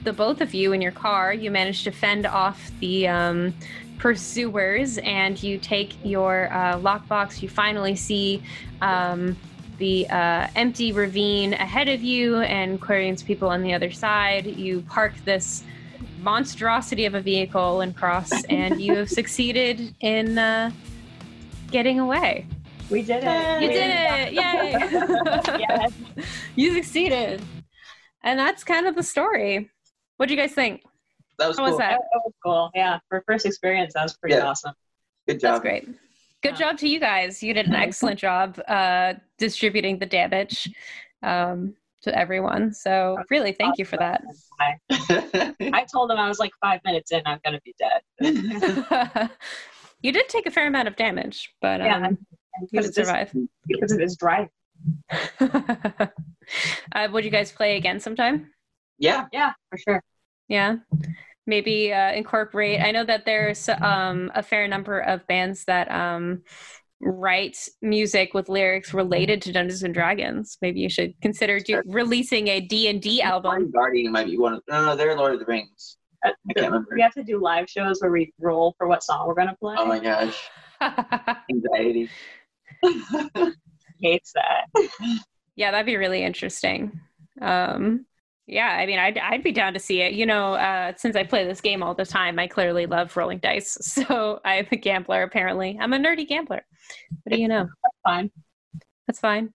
[0.03, 1.33] the both of you in your car.
[1.33, 3.53] You manage to fend off the um,
[3.97, 7.41] pursuers, and you take your uh, lockbox.
[7.41, 8.43] You finally see
[8.81, 9.35] um,
[9.77, 14.45] the uh, empty ravine ahead of you, and Quarian's people on the other side.
[14.45, 15.63] You park this
[16.21, 20.71] monstrosity of a vehicle and cross, and you have succeeded in uh,
[21.71, 22.45] getting away.
[22.89, 23.61] We did it.
[23.61, 24.33] You We did it!
[24.33, 25.57] Yay!
[25.69, 25.91] yes.
[26.55, 27.41] you succeeded.
[28.23, 29.69] And that's kind of the story.
[30.17, 30.83] What do you guys think?
[31.37, 31.71] That was How cool.
[31.73, 31.99] was That, that?
[32.13, 32.71] that was cool.
[32.73, 32.99] Yeah.
[33.09, 34.47] For first experience, that was pretty Yeah.
[34.47, 34.73] awesome.
[35.27, 35.51] Good job.
[35.53, 35.85] That's great.
[36.41, 36.69] Good Yeah.
[36.71, 37.43] job to you guys.
[37.43, 40.69] You did an excellent job uh, distributing the damage
[41.23, 42.73] um, to everyone.
[42.73, 44.23] So, really, thank you for that.
[44.89, 48.01] I told him I was like five minutes in, I'm gonna be dead.
[50.01, 52.95] you did take a fair amount of damage, but um, and you because did of,
[52.95, 53.33] this, survive.
[53.67, 54.49] because of his drive.
[55.39, 58.51] uh, would you guys play again sometime?
[58.99, 59.25] yeah.
[59.31, 60.03] Yeah, for sure.
[60.47, 60.77] Yeah.
[61.45, 62.81] Maybe uh, incorporate.
[62.81, 66.43] I know that there's um, a fair number of bands that um,
[66.99, 70.57] write music with lyrics related to Dungeons and Dragons.
[70.61, 73.71] Maybe you should consider do, releasing a D and D album.
[73.71, 74.55] Guardian might be one.
[74.55, 75.97] Of, no, no, they're Lord of the Rings.
[76.23, 76.89] I can't remember.
[76.93, 79.75] We have to do live shows where we roll for what song we're gonna play.
[79.77, 80.49] Oh my gosh,
[81.49, 82.09] anxiety.
[84.01, 84.89] Hates that.
[85.55, 86.99] yeah, that'd be really interesting.
[87.41, 88.05] Um,
[88.47, 90.13] yeah, I mean, I'd, I'd be down to see it.
[90.13, 93.39] You know, uh, since I play this game all the time, I clearly love rolling
[93.39, 93.77] dice.
[94.07, 95.77] So I'm a gambler, apparently.
[95.79, 96.65] I'm a nerdy gambler.
[97.23, 97.67] What do you know?
[97.83, 98.31] That's fine.
[99.05, 99.53] That's fine.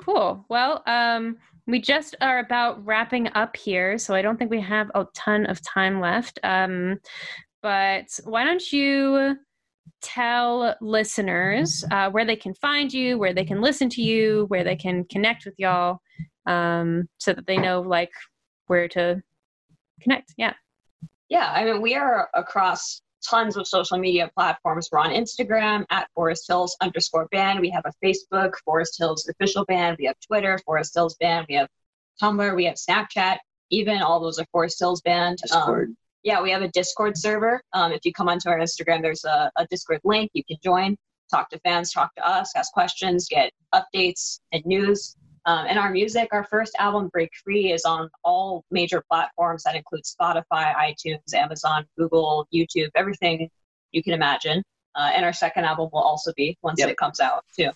[0.00, 0.44] Cool.
[0.48, 3.98] Well, um, we just are about wrapping up here.
[3.98, 6.38] So I don't think we have a ton of time left.
[6.44, 7.00] Um,
[7.62, 9.36] but why don't you
[10.02, 14.64] tell listeners uh, where they can find you, where they can listen to you, where
[14.64, 16.00] they can connect with y'all?
[16.46, 18.12] um, so that they know like
[18.66, 19.22] where to
[20.00, 20.34] connect.
[20.36, 20.54] Yeah.
[21.28, 21.50] Yeah.
[21.52, 24.88] I mean, we are across tons of social media platforms.
[24.90, 27.60] We're on Instagram at Forest Hills underscore band.
[27.60, 29.96] We have a Facebook, Forest Hills official band.
[29.98, 31.46] We have Twitter, Forest Hills band.
[31.48, 31.68] We have
[32.22, 32.54] Tumblr.
[32.54, 33.38] We have Snapchat.
[33.70, 35.38] Even all those are Forest Hills band.
[35.50, 35.88] Um, Discord.
[35.88, 35.96] Um,
[36.26, 37.62] yeah, we have a Discord server.
[37.72, 40.32] Um, if you come onto our Instagram, there's a, a Discord link.
[40.34, 40.96] You can join,
[41.30, 45.14] talk to fans, talk to us, ask questions, get updates and news.
[45.44, 49.62] Um, and our music, our first album, Break Free, is on all major platforms.
[49.62, 53.48] That includes Spotify, iTunes, Amazon, Google, YouTube, everything
[53.92, 54.64] you can imagine.
[54.96, 56.88] Uh, and our second album will also be once yep.
[56.88, 57.70] it comes out too.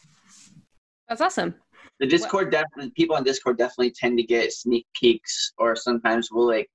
[1.09, 1.55] That's awesome.
[2.01, 6.49] The Discord definitely people on Discord definitely tend to get sneak peeks, or sometimes we'll
[6.49, 6.69] like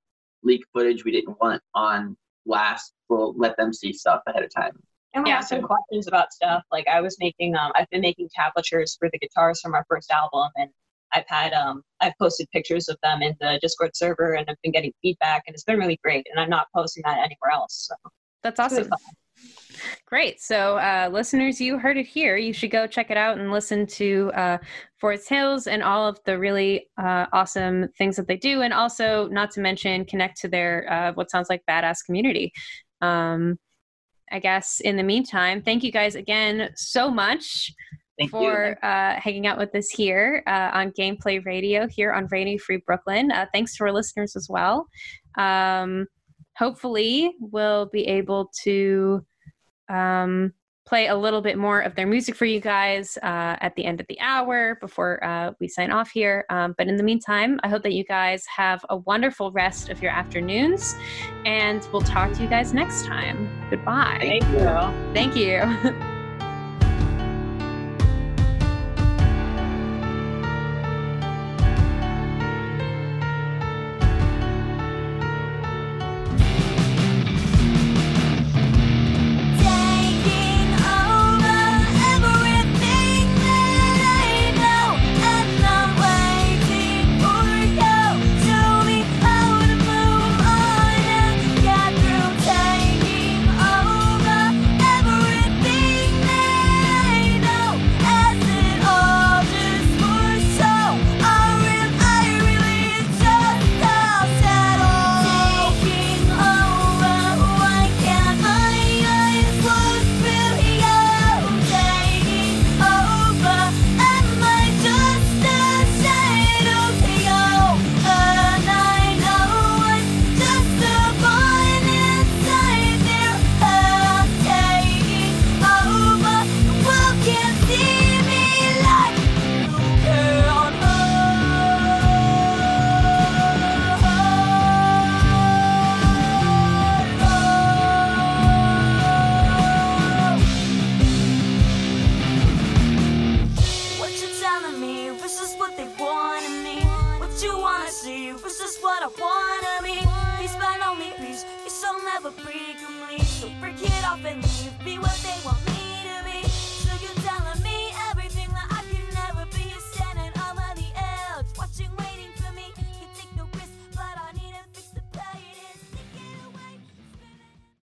[0.46, 2.16] leak footage we didn't want on
[2.46, 2.94] blast.
[3.10, 4.72] We'll let them see stuff ahead of time.
[5.14, 5.38] And we yeah.
[5.38, 6.64] ask them questions about stuff.
[6.72, 10.12] Like I was making, um, I've been making tablatures for the guitars from our first
[10.12, 10.70] album, and
[11.14, 14.74] I've had um, I've posted pictures of them in the Discord server and I've been
[14.74, 16.28] getting feedback and it's been really great.
[16.30, 17.90] And I'm not posting that anywhere else.
[17.90, 18.12] So
[18.44, 18.80] that's awesome.
[18.80, 18.90] Really
[20.06, 20.42] Great.
[20.42, 22.38] So, uh, listeners, you heard it here.
[22.38, 24.58] You should go check it out and listen to uh,
[25.00, 28.62] Forest Hills and all of the really uh, awesome things that they do.
[28.62, 32.52] And also, not to mention, connect to their uh, what sounds like badass community.
[33.02, 33.58] Um,
[34.32, 37.72] I guess in the meantime, thank you guys again so much
[38.18, 42.58] Thank for uh, hanging out with us here uh, on Gameplay Radio here on Radio
[42.58, 43.32] Free Brooklyn.
[43.32, 44.88] Uh, thanks to our listeners as well.
[45.38, 46.08] Um,
[46.58, 49.26] hopefully, we'll be able to
[49.90, 50.54] um,
[50.86, 54.00] play a little bit more of their music for you guys uh, at the end
[54.00, 56.46] of the hour before uh, we sign off here.
[56.50, 60.02] Um, but in the meantime, I hope that you guys have a wonderful rest of
[60.02, 60.96] your afternoons,
[61.46, 63.50] and we'll talk to you guys next time.
[63.70, 64.18] Goodbye.
[64.22, 65.04] Thank you.
[65.14, 66.12] Thank you.